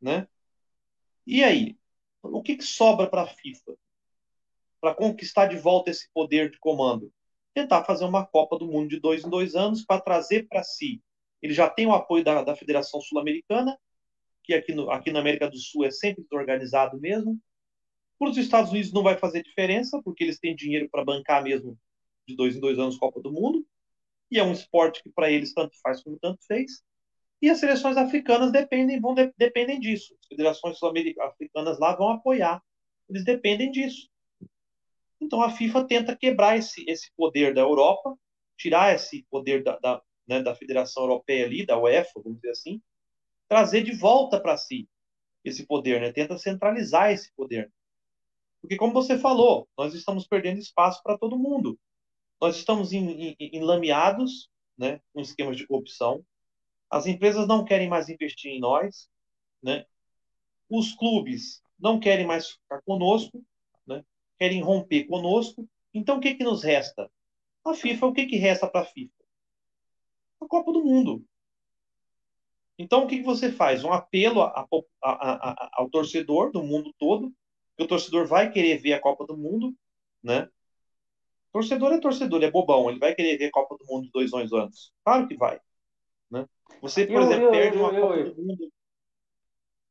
[0.00, 0.26] né?
[1.26, 1.78] E aí,
[2.22, 3.74] o que, que sobra para a FIFA?
[4.80, 7.12] Para conquistar de volta esse poder de comando?
[7.52, 11.02] tentar fazer uma Copa do Mundo de dois em dois anos para trazer para si.
[11.40, 13.78] Ele já tem o apoio da, da Federação Sul-Americana,
[14.42, 17.38] que aqui, no, aqui na América do Sul é sempre desorganizado mesmo.
[18.18, 21.78] Para os Estados Unidos não vai fazer diferença, porque eles têm dinheiro para bancar mesmo
[22.32, 23.64] de dois em dois anos Copa do Mundo.
[24.30, 26.82] E é um esporte que para eles tanto faz como tanto fez.
[27.40, 30.16] E as seleções africanas dependem, vão de, dependem disso.
[30.20, 32.62] As federações sul-americanas lá vão apoiar.
[33.08, 34.08] Eles dependem disso.
[35.20, 38.16] Então a FIFA tenta quebrar esse, esse poder da Europa,
[38.56, 42.82] tirar esse poder da, da, né, da Federação Europeia ali, da UEFA, vamos dizer assim,
[43.48, 44.88] trazer de volta para si
[45.44, 46.12] esse poder, né?
[46.12, 47.72] Tenta centralizar esse poder.
[48.60, 51.78] Porque, como você falou, nós estamos perdendo espaço para todo mundo.
[52.42, 56.22] Nós estamos enlameados né, com esquemas de corrupção.
[56.90, 59.08] As empresas não querem mais investir em nós.
[59.62, 59.86] Né?
[60.68, 63.42] Os clubes não querem mais ficar conosco
[64.42, 65.68] querem romper conosco.
[65.94, 67.08] Então, o que, que nos resta?
[67.64, 69.14] A FIFA, o que, que resta para a FIFA?
[70.40, 71.24] A Copa do Mundo.
[72.76, 73.84] Então, o que, que você faz?
[73.84, 77.32] Um apelo a, a, a, ao torcedor do mundo todo,
[77.76, 79.72] que o torcedor vai querer ver a Copa do Mundo,
[80.20, 80.48] né?
[81.52, 84.52] Torcedor é torcedor, é bobão, ele vai querer ver Copa do Mundo de dois, dois
[84.52, 84.92] anos.
[85.04, 85.60] Claro que vai.
[86.30, 86.46] Né?
[86.80, 88.72] Você, por eu, exemplo, eu, perde eu, uma Copa do Mundo.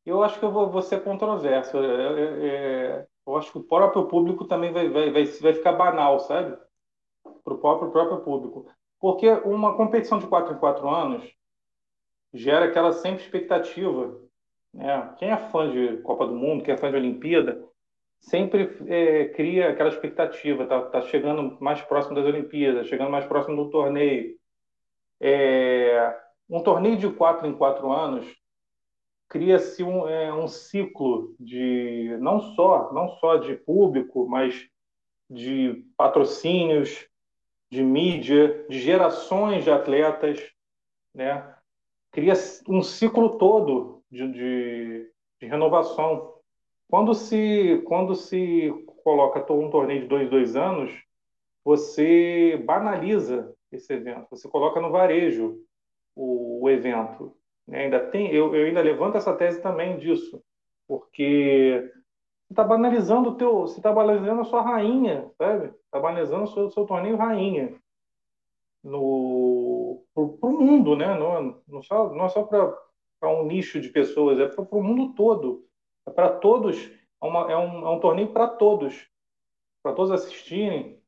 [0.03, 1.77] Eu acho que eu vou, vou ser controverso.
[1.77, 6.57] É, eu acho que o próprio público também vai, vai, vai, vai ficar banal, sabe?
[7.43, 8.67] Para o próprio, próprio público.
[8.99, 11.31] Porque uma competição de 4 em 4 anos
[12.33, 14.19] gera aquela sempre expectativa.
[14.73, 15.15] Né?
[15.19, 17.63] Quem é fã de Copa do Mundo, quem é fã de Olimpíada,
[18.21, 20.65] sempre é, cria aquela expectativa.
[20.65, 24.37] Tá, tá chegando mais próximo das Olimpíadas, chegando mais próximo do torneio.
[25.19, 26.17] É,
[26.49, 28.25] um torneio de 4 em 4 anos
[29.27, 34.67] cria-se um, é, um ciclo de não só não só de público, mas
[35.29, 37.07] de patrocínios,
[37.69, 40.37] de mídia, de gerações de atletas,
[41.15, 41.55] né?
[42.11, 42.33] Cria
[42.67, 46.30] um ciclo todo de, de, de renovação.
[46.91, 48.69] Quando se quando se
[49.01, 50.91] coloca um torneio de dois, dois anos,
[51.63, 55.57] você banaliza esse evento, você coloca no varejo
[56.13, 57.33] o, o evento.
[57.65, 57.85] Né?
[57.85, 60.43] Ainda tem, eu, eu ainda levanto essa tese também disso,
[60.85, 61.89] porque
[62.45, 65.67] você está banalizando o teu, você está banalizando a sua rainha, sabe?
[65.85, 67.73] Está banalizando o seu, seu torneio rainha
[68.83, 71.17] no para o mundo, né?
[71.17, 75.13] Não, não, só, não é só para um nicho de pessoas, é para o mundo
[75.13, 75.65] todo,
[76.07, 76.77] é para todos,
[77.21, 79.07] é, uma, é, um, é um torneio para todos,
[79.83, 80.99] para todos assistirem.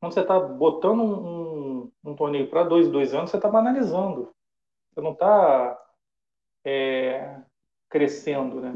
[0.00, 4.34] Quando você está botando um, um, um torneio para dois, dois anos, você está banalizando.
[4.92, 5.78] Você não está
[6.64, 7.40] é,
[7.88, 8.74] crescendo, né?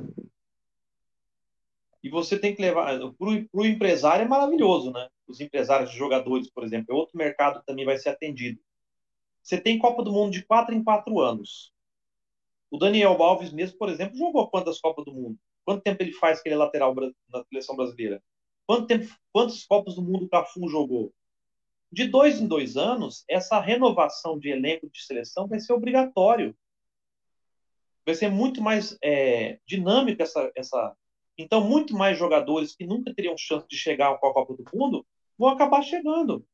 [2.02, 2.98] E você tem que levar.
[2.98, 5.08] Para o empresário é maravilhoso, né?
[5.28, 8.60] Os empresários de jogadores, por exemplo, é outro mercado também vai ser atendido.
[9.42, 11.72] Você tem Copa do Mundo de quatro em quatro anos.
[12.70, 15.38] O Daniel Alves mesmo, por exemplo, jogou quantas Copas do Mundo?
[15.64, 18.22] Quanto tempo ele faz que ele é lateral na seleção brasileira?
[18.66, 21.12] Quanto tempo, quantas Copas do Mundo o Cafu jogou?
[21.92, 26.56] De dois em dois anos, essa renovação de elenco de seleção vai ser obrigatório.
[28.06, 30.96] Vai ser muito mais é, dinâmica essa, essa.
[31.36, 35.04] Então, muito mais jogadores que nunca teriam chance de chegar à Copa do Mundo
[35.36, 36.46] vão acabar chegando.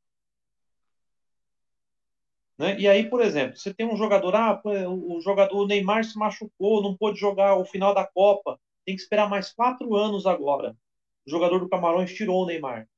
[2.58, 2.78] Né?
[2.78, 6.96] E aí, por exemplo, você tem um jogador, ah, o jogador Neymar se machucou, não
[6.96, 10.76] pôde jogar o final da Copa, tem que esperar mais quatro anos agora.
[11.26, 12.88] O jogador do Camarões tirou o Neymar.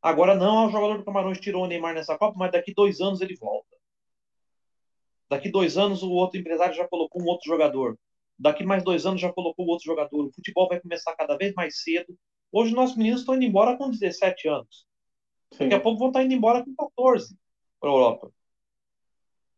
[0.00, 3.20] Agora não, o jogador do Camarões tirou o Neymar nessa Copa, mas daqui dois anos
[3.20, 3.76] ele volta.
[5.28, 7.98] Daqui dois anos o outro empresário já colocou um outro jogador.
[8.38, 10.26] Daqui mais dois anos já colocou outro jogador.
[10.26, 12.16] O futebol vai começar cada vez mais cedo.
[12.50, 14.86] Hoje nossos meninos estão indo embora com 17 anos.
[15.52, 15.64] Sim.
[15.64, 17.36] Daqui a pouco vão estar indo embora com 14
[17.80, 18.32] para a Europa.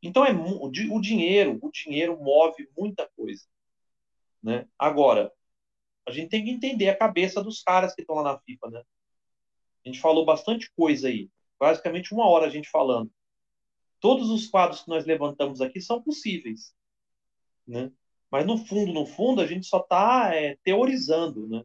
[0.03, 3.45] Então é o dinheiro, o dinheiro move muita coisa,
[4.43, 4.67] né?
[4.79, 5.33] Agora,
[6.07, 8.83] a gente tem que entender a cabeça dos caras que estão lá na FIFA, né?
[9.85, 13.11] A gente falou bastante coisa aí, basicamente uma hora a gente falando.
[14.01, 16.75] Todos os quadros que nós levantamos aqui são possíveis,
[17.67, 17.93] né?
[18.31, 21.65] Mas no fundo, no fundo, a gente só está é, teorizando, né?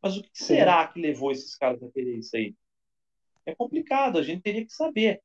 [0.00, 0.44] Mas o que Sim.
[0.44, 2.54] será que levou esses caras a querer isso aí?
[3.44, 5.22] É complicado, a gente teria que saber?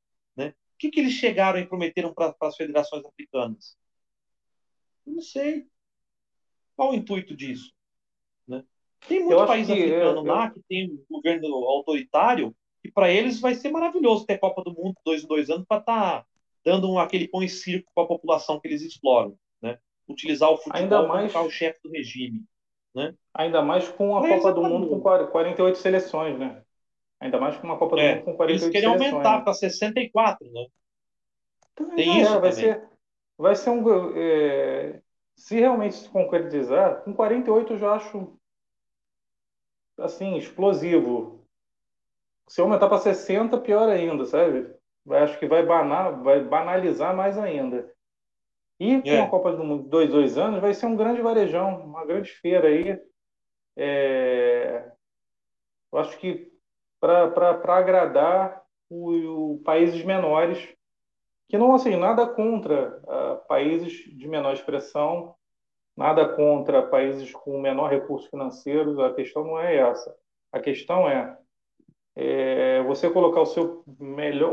[0.82, 3.76] Que, que eles chegaram e prometeram para as federações africanas?
[5.06, 5.66] Eu não sei.
[6.74, 7.72] Qual o intuito disso?
[8.48, 8.64] Né?
[9.06, 13.70] Tem muito país africano lá que tem um governo autoritário e para eles vai ser
[13.70, 16.26] maravilhoso ter Copa do Mundo dois em dois anos para estar tá
[16.64, 19.38] dando um, aquele pão e circo para a população que eles exploram.
[19.60, 19.78] Né?
[20.08, 21.32] Utilizar o futebol Ainda mais...
[21.32, 22.42] para o chefe do regime.
[22.92, 23.14] Né?
[23.32, 26.64] Ainda mais com a Copa é do Mundo com 48 seleções, né?
[27.22, 29.44] Ainda mais com uma Copa do é, Mundo com 48 Eles querem aumentar né?
[29.44, 30.66] para 64, né?
[31.74, 32.52] Também Tem isso é, vai também.
[32.52, 32.92] ser
[33.38, 35.00] vai ser um é,
[35.36, 38.38] se realmente se concretizar, com 48 eu já acho
[39.98, 41.46] assim, explosivo.
[42.48, 44.74] Se aumentar para 60, pior ainda, sabe?
[45.08, 47.92] Acho que vai, banar, vai banalizar mais ainda.
[48.78, 49.20] E com é.
[49.20, 52.68] a Copa do Mundo dois, dois anos, vai ser um grande varejão, uma grande feira
[52.68, 53.00] aí.
[53.76, 54.90] É...
[55.92, 56.51] Eu acho que
[57.02, 60.72] para agradar o, o, países menores,
[61.48, 65.34] que não assim nada contra uh, países de menor expressão,
[65.96, 69.02] nada contra países com menor recurso financeiro.
[69.02, 70.14] A questão não é essa.
[70.52, 71.36] A questão é,
[72.14, 74.52] é você colocar o seu melhor,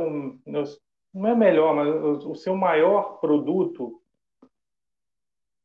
[1.14, 4.02] não é melhor, mas o seu maior produto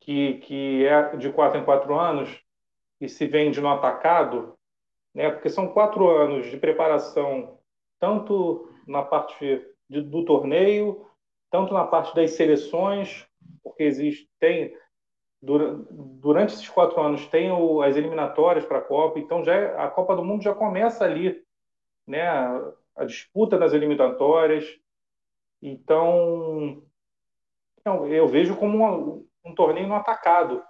[0.01, 2.39] que, que é de quatro em quatro anos
[3.01, 4.55] e se vende no atacado
[5.15, 5.31] né?
[5.31, 7.57] Porque são quatro anos de preparação,
[7.99, 11.07] tanto na parte de, do torneio,
[11.49, 13.25] tanto na parte das seleções,
[13.63, 14.75] porque existe tem
[15.41, 19.87] durante esses quatro anos tem o, as eliminatórias para a Copa, então já é, a
[19.87, 21.39] Copa do Mundo já começa ali,
[22.07, 22.27] né?
[22.95, 24.65] A disputa das eliminatórias.
[25.61, 26.81] Então,
[27.85, 30.63] eu vejo como um, um torneio no atacado.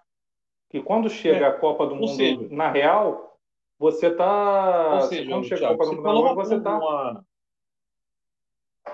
[0.70, 3.35] Que quando chega é, a Copa do Mundo seja, na real,
[3.78, 5.02] você está.
[5.10, 6.78] Seja, quando chega Thiago, você falou você está.
[6.78, 7.26] Uma...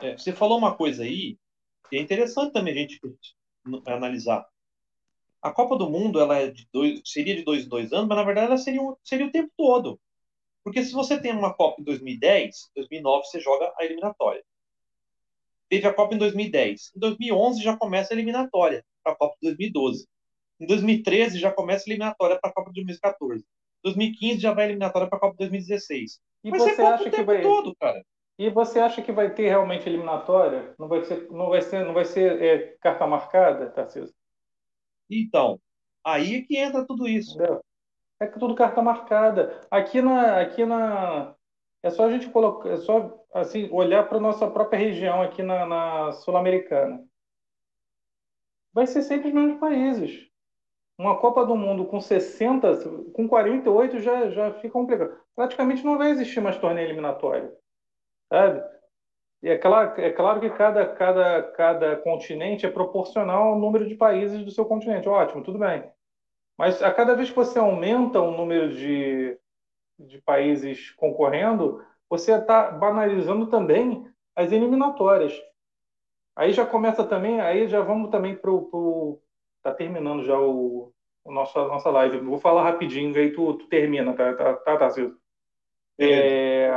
[0.01, 1.38] É, você falou uma coisa aí
[1.89, 2.99] que é interessante também a gente
[3.86, 4.47] analisar.
[5.41, 8.17] A Copa do Mundo ela é de dois, seria de dois em dois anos, mas
[8.17, 9.99] na verdade ela seria, um, seria o tempo todo.
[10.63, 14.43] Porque se você tem uma Copa em 2010, 2009 você joga a eliminatória.
[15.67, 16.91] Teve a Copa em 2010.
[16.95, 20.07] Em 2011 já começa a eliminatória para a Copa de 2012.
[20.59, 23.43] Em 2013 já começa a eliminatória para a Copa de 2014.
[23.84, 26.19] 2015 já vai eliminatória para a Copa 2016.
[26.43, 28.03] E você acha que vai todo, cara.
[28.38, 30.73] E você acha que vai ter realmente eliminatória?
[30.79, 34.15] Não vai ser, não vai ser, não vai ser é, carta marcada, Tarcísio?
[35.09, 35.59] Então,
[36.03, 37.36] aí é que entra tudo isso.
[37.36, 37.61] Entendeu?
[38.21, 39.59] é tudo carta marcada.
[39.69, 41.36] Aqui na, aqui na,
[41.82, 45.65] é só a gente colocar, é só assim olhar para nossa própria região aqui na,
[45.65, 47.03] na sul-americana.
[48.71, 50.30] Vai ser sempre os mesmos países.
[51.02, 52.78] Uma Copa do Mundo com 60,
[53.12, 55.18] com 48 já, já fica complicado.
[55.36, 57.52] Praticamente não vai existir mais torneio eliminatório.
[58.32, 58.64] Sabe?
[59.41, 63.95] E é claro, é claro que cada, cada, cada continente é proporcional ao número de
[63.95, 65.10] países do seu continente.
[65.10, 65.84] Ótimo, tudo bem.
[66.56, 69.36] Mas a cada vez que você aumenta o número de,
[69.97, 75.34] de países concorrendo, você está banalizando também as eliminatórias.
[76.36, 79.20] Aí já começa também, aí já vamos também para o.
[79.62, 80.91] Está terminando já o,
[81.24, 82.18] o nosso, a nossa live.
[82.18, 84.89] Vou falar rapidinho, aí tu, tu termina, tá, tá, tá, tá
[85.99, 86.72] É,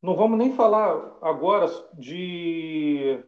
[0.00, 3.22] não vamos nem falar agora de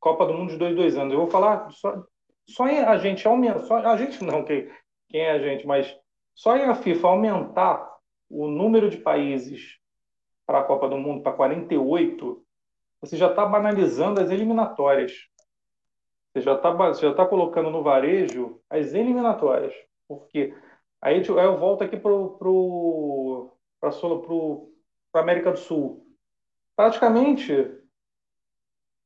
[0.00, 1.14] Copa do Mundo de dois, dois anos.
[1.14, 2.04] Eu vou falar só,
[2.46, 4.68] só em a gente aumentar, só, a gente não, quem,
[5.08, 5.96] quem é a gente, mas
[6.34, 7.94] só em a FIFA aumentar
[8.28, 9.78] o número de países
[10.44, 12.44] para a Copa do Mundo para 48,
[13.00, 15.12] você já está banalizando as eliminatórias.
[16.34, 19.72] Você já está já tá colocando no varejo as eliminatórias.
[20.08, 20.52] Porque
[21.00, 24.72] aí eu volto aqui para pro, pro, pro,
[25.12, 26.04] para a América do Sul.
[26.74, 27.52] Praticamente,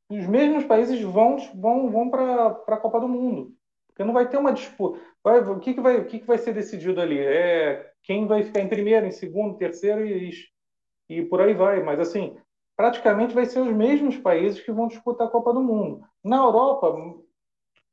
[0.08, 3.54] os mesmos países vão, vão, vão para a Copa do Mundo.
[3.88, 4.98] Porque não vai ter uma disputa.
[5.22, 7.18] Vai, o que, que, vai, o que, que vai ser decidido ali?
[7.18, 10.32] É quem vai ficar em primeiro, em segundo, terceiro e,
[11.10, 11.82] e por aí vai.
[11.82, 12.38] Mas, assim,
[12.78, 16.06] praticamente vai ser os mesmos países que vão disputar a Copa do Mundo.
[16.22, 16.96] Na Europa,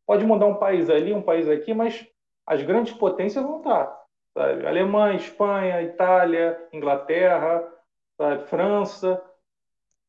[0.06, 2.08] pode mudar um país ali, um país aqui, mas
[2.46, 4.00] as grandes potências vão estar.
[4.38, 4.68] Sabe?
[4.68, 7.68] Alemanha, Espanha, Itália, Inglaterra,
[8.16, 8.46] sabe?
[8.46, 9.20] França,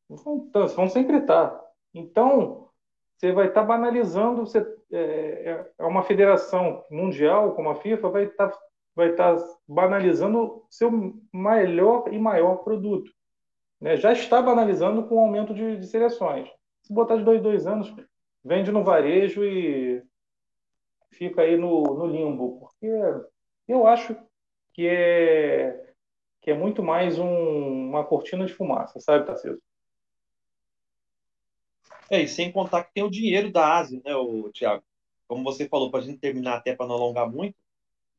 [0.07, 1.59] vão, vão sempre estar.
[1.91, 2.69] Então,
[3.17, 4.59] você vai estar banalizando, você,
[4.91, 8.53] é, é, é uma federação mundial como a FIFA vai estar
[8.95, 10.91] vai estar banalizando seu
[11.31, 13.11] melhor e maior produto.
[13.79, 13.97] Né?
[13.97, 16.49] Já está banalizando com o aumento de, de seleções.
[16.81, 17.93] Se botar de dois, dois anos,
[18.43, 20.01] vende no varejo e
[21.11, 22.59] fica aí no, no limbo.
[22.59, 22.87] Porque
[23.67, 24.15] eu acho
[24.73, 25.83] que é
[26.41, 29.61] que é muito mais um, uma cortina de fumaça, sabe, Tarcísio?
[32.09, 34.49] É, e sem contar que tem o dinheiro da Ásia, né, o?
[35.27, 37.53] Como você falou, para a gente terminar até para não alongar muito,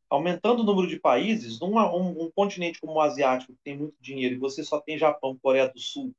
[0.09, 3.95] aumentando o número de países, num um, um, continente como o asiático, que tem muito
[4.01, 6.15] dinheiro, e você só tem Japão, Coreia do Sul,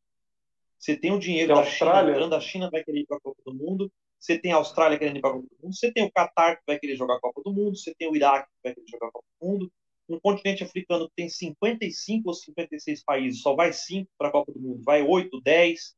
[0.78, 2.02] você tem o dinheiro da Austrália.
[2.02, 4.58] China entrando, a China vai querer ir para a Copa do Mundo, você tem a
[4.58, 6.96] Austrália querendo ir para a Copa do Mundo, você tem o Catar que vai querer
[6.96, 9.26] jogar a Copa do Mundo, você tem o Iraque que vai querer jogar a Copa
[9.40, 9.72] do Mundo,
[10.08, 14.52] um continente africano que tem 55 ou 56 países, só vai 5 para a Copa
[14.52, 15.96] do Mundo, vai 8, 10.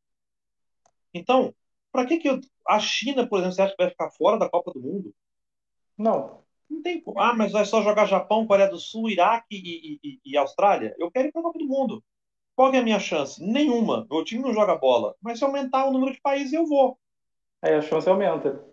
[1.13, 1.53] Então,
[1.91, 2.39] para que, que eu...
[2.67, 5.13] a China, por exemplo, você acha que vai ficar fora da Copa do Mundo?
[5.97, 6.43] Não.
[6.71, 10.37] Não tem Ah, mas vai só jogar Japão, Coreia do Sul, Iraque e, e, e
[10.37, 10.95] Austrália?
[10.97, 12.01] Eu quero ir para Copa do Mundo.
[12.55, 13.43] Qual é a minha chance?
[13.43, 14.07] Nenhuma.
[14.09, 15.13] Meu time não joga bola.
[15.21, 16.97] Mas se aumentar o número de países, eu vou.
[17.61, 18.65] Aí a chance aumenta.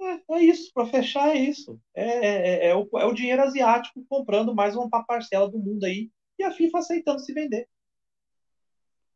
[0.00, 1.78] É, é isso, para fechar é isso.
[1.94, 5.84] É, é, é, é, o, é o dinheiro asiático comprando mais uma parcela do mundo
[5.84, 7.68] aí e a FIFA aceitando se vender.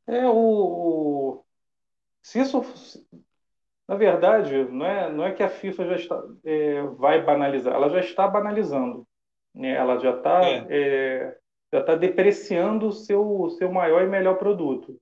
[0.07, 1.43] É o.
[2.23, 2.61] Se isso.
[3.89, 7.89] Na verdade, não é, não é que a FIFA já está, é, vai banalizar, ela
[7.89, 9.07] já está banalizando.
[9.55, 9.71] Né?
[9.71, 10.67] Ela já está é.
[10.69, 11.39] é.
[11.73, 15.01] já está depreciando o seu, seu maior e melhor produto.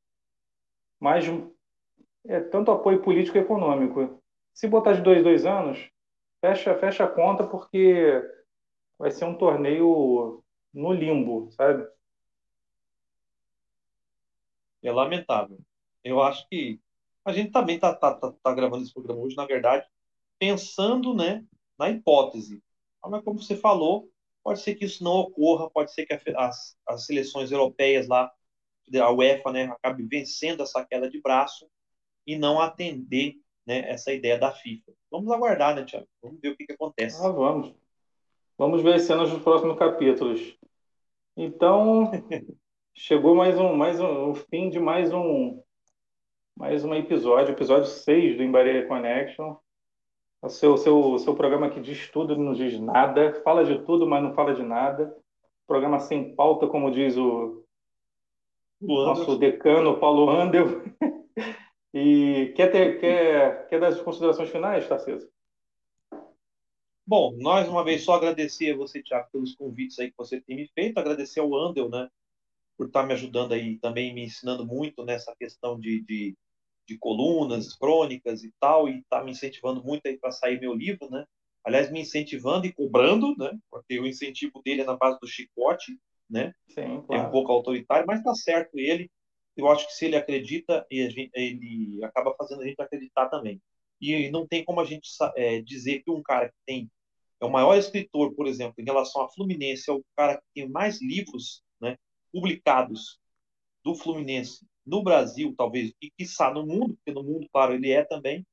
[1.01, 1.25] Mas
[2.27, 4.23] é tanto apoio político e econômico.
[4.53, 5.91] Se botar de dois, dois anos,
[6.41, 8.23] fecha, fecha a conta porque
[8.99, 11.87] vai ser um torneio no limbo, sabe?
[14.83, 15.59] É lamentável.
[16.03, 16.79] Eu acho que
[17.25, 19.87] a gente também está tá, tá, tá gravando esse programa hoje, na verdade,
[20.39, 21.45] pensando né,
[21.79, 22.63] na hipótese.
[23.03, 24.11] Mas como você falou,
[24.43, 28.31] pode ser que isso não ocorra, pode ser que as, as seleções europeias lá,
[29.01, 31.67] a UEFA, né, acabe vencendo essa queda de braço
[32.27, 34.93] e não atender né, essa ideia da FIFA.
[35.11, 36.07] Vamos aguardar, né, Tiago?
[36.23, 37.25] Vamos ver o que, que acontece.
[37.25, 37.75] Ah, vamos.
[38.59, 40.57] Vamos ver cenas dos próximos capítulos.
[41.37, 42.11] Então,
[42.95, 45.63] chegou mais um, mais um, o fim de mais um,
[46.57, 49.57] mais um episódio, episódio 6 do Embarelha Connection.
[50.41, 54.23] O seu, seu, seu programa que diz tudo, não diz nada, fala de tudo, mas
[54.23, 55.17] não fala de nada.
[55.67, 57.65] Programa sem pauta, como diz o,
[58.81, 60.83] o nosso decano Paulo Andel.
[61.97, 65.31] E quer, ter, quer, quer dar as considerações finais, Tarcísio?
[67.07, 70.57] Bom, nós uma vez só agradecer a você, Tiago, pelos convites aí que você tem
[70.57, 72.11] me feito, agradecer ao Andel, né,
[72.77, 76.37] por estar me ajudando aí, também me ensinando muito nessa questão de, de,
[76.87, 81.11] de colunas, crônicas e tal, e está me incentivando muito aí para sair meu livro,
[81.11, 81.25] né,
[81.65, 83.51] aliás, me incentivando e cobrando, né?
[83.71, 86.53] Porque o incentivo dele é na base do chicote, né?
[86.69, 87.23] Sim, claro.
[87.23, 89.11] É um pouco autoritário, mas tá certo ele.
[89.57, 93.61] Eu acho que se ele acredita, ele acaba fazendo a gente acreditar também.
[94.01, 96.91] E não tem como a gente é, dizer que um cara que tem
[97.41, 100.69] é o maior escritor, por exemplo, em relação à Fluminense, é o cara que tem
[100.69, 101.97] mais livros né,
[102.33, 103.19] publicados
[103.83, 108.05] do Fluminense no Brasil, talvez, e quiçá no mundo, porque no mundo, claro, ele é
[108.05, 108.47] também,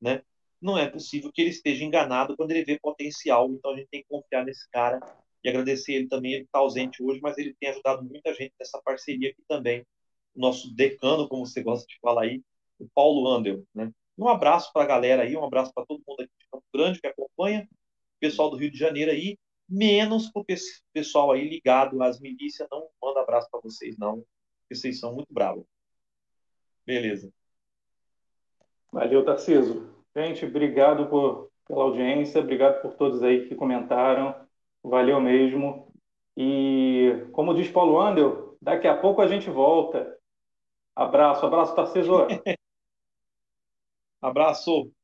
[0.00, 0.22] né?
[0.60, 4.02] Não é possível que ele esteja enganado quando ele vê potencial, então a gente tem
[4.02, 5.00] que confiar nesse cara
[5.44, 8.80] e agradecer ele também, ele está ausente hoje, mas ele tem ajudado muita gente nessa
[8.82, 9.84] parceria aqui também,
[10.34, 12.42] o nosso decano, como você gosta de falar aí,
[12.78, 13.90] o Paulo Andel, né?
[14.18, 17.00] Um abraço para a galera aí, um abraço para todo mundo aqui de Campo Grande
[17.00, 17.68] que acompanha,
[18.18, 20.46] pessoal do Rio de Janeiro aí, menos para o
[20.92, 24.24] pessoal aí ligado às milícias, não manda abraço para vocês não,
[24.62, 25.64] porque vocês são muito bravos.
[26.86, 27.30] Beleza.
[28.92, 29.92] Valeu, Tarciso.
[30.16, 34.34] Gente, obrigado por, pela audiência, obrigado por todos aí que comentaram,
[34.82, 35.92] valeu mesmo.
[36.36, 40.16] E, como diz Paulo Andel, daqui a pouco a gente volta.
[40.94, 42.12] Abraço, abraço, Tarciso.
[44.22, 44.90] abraço.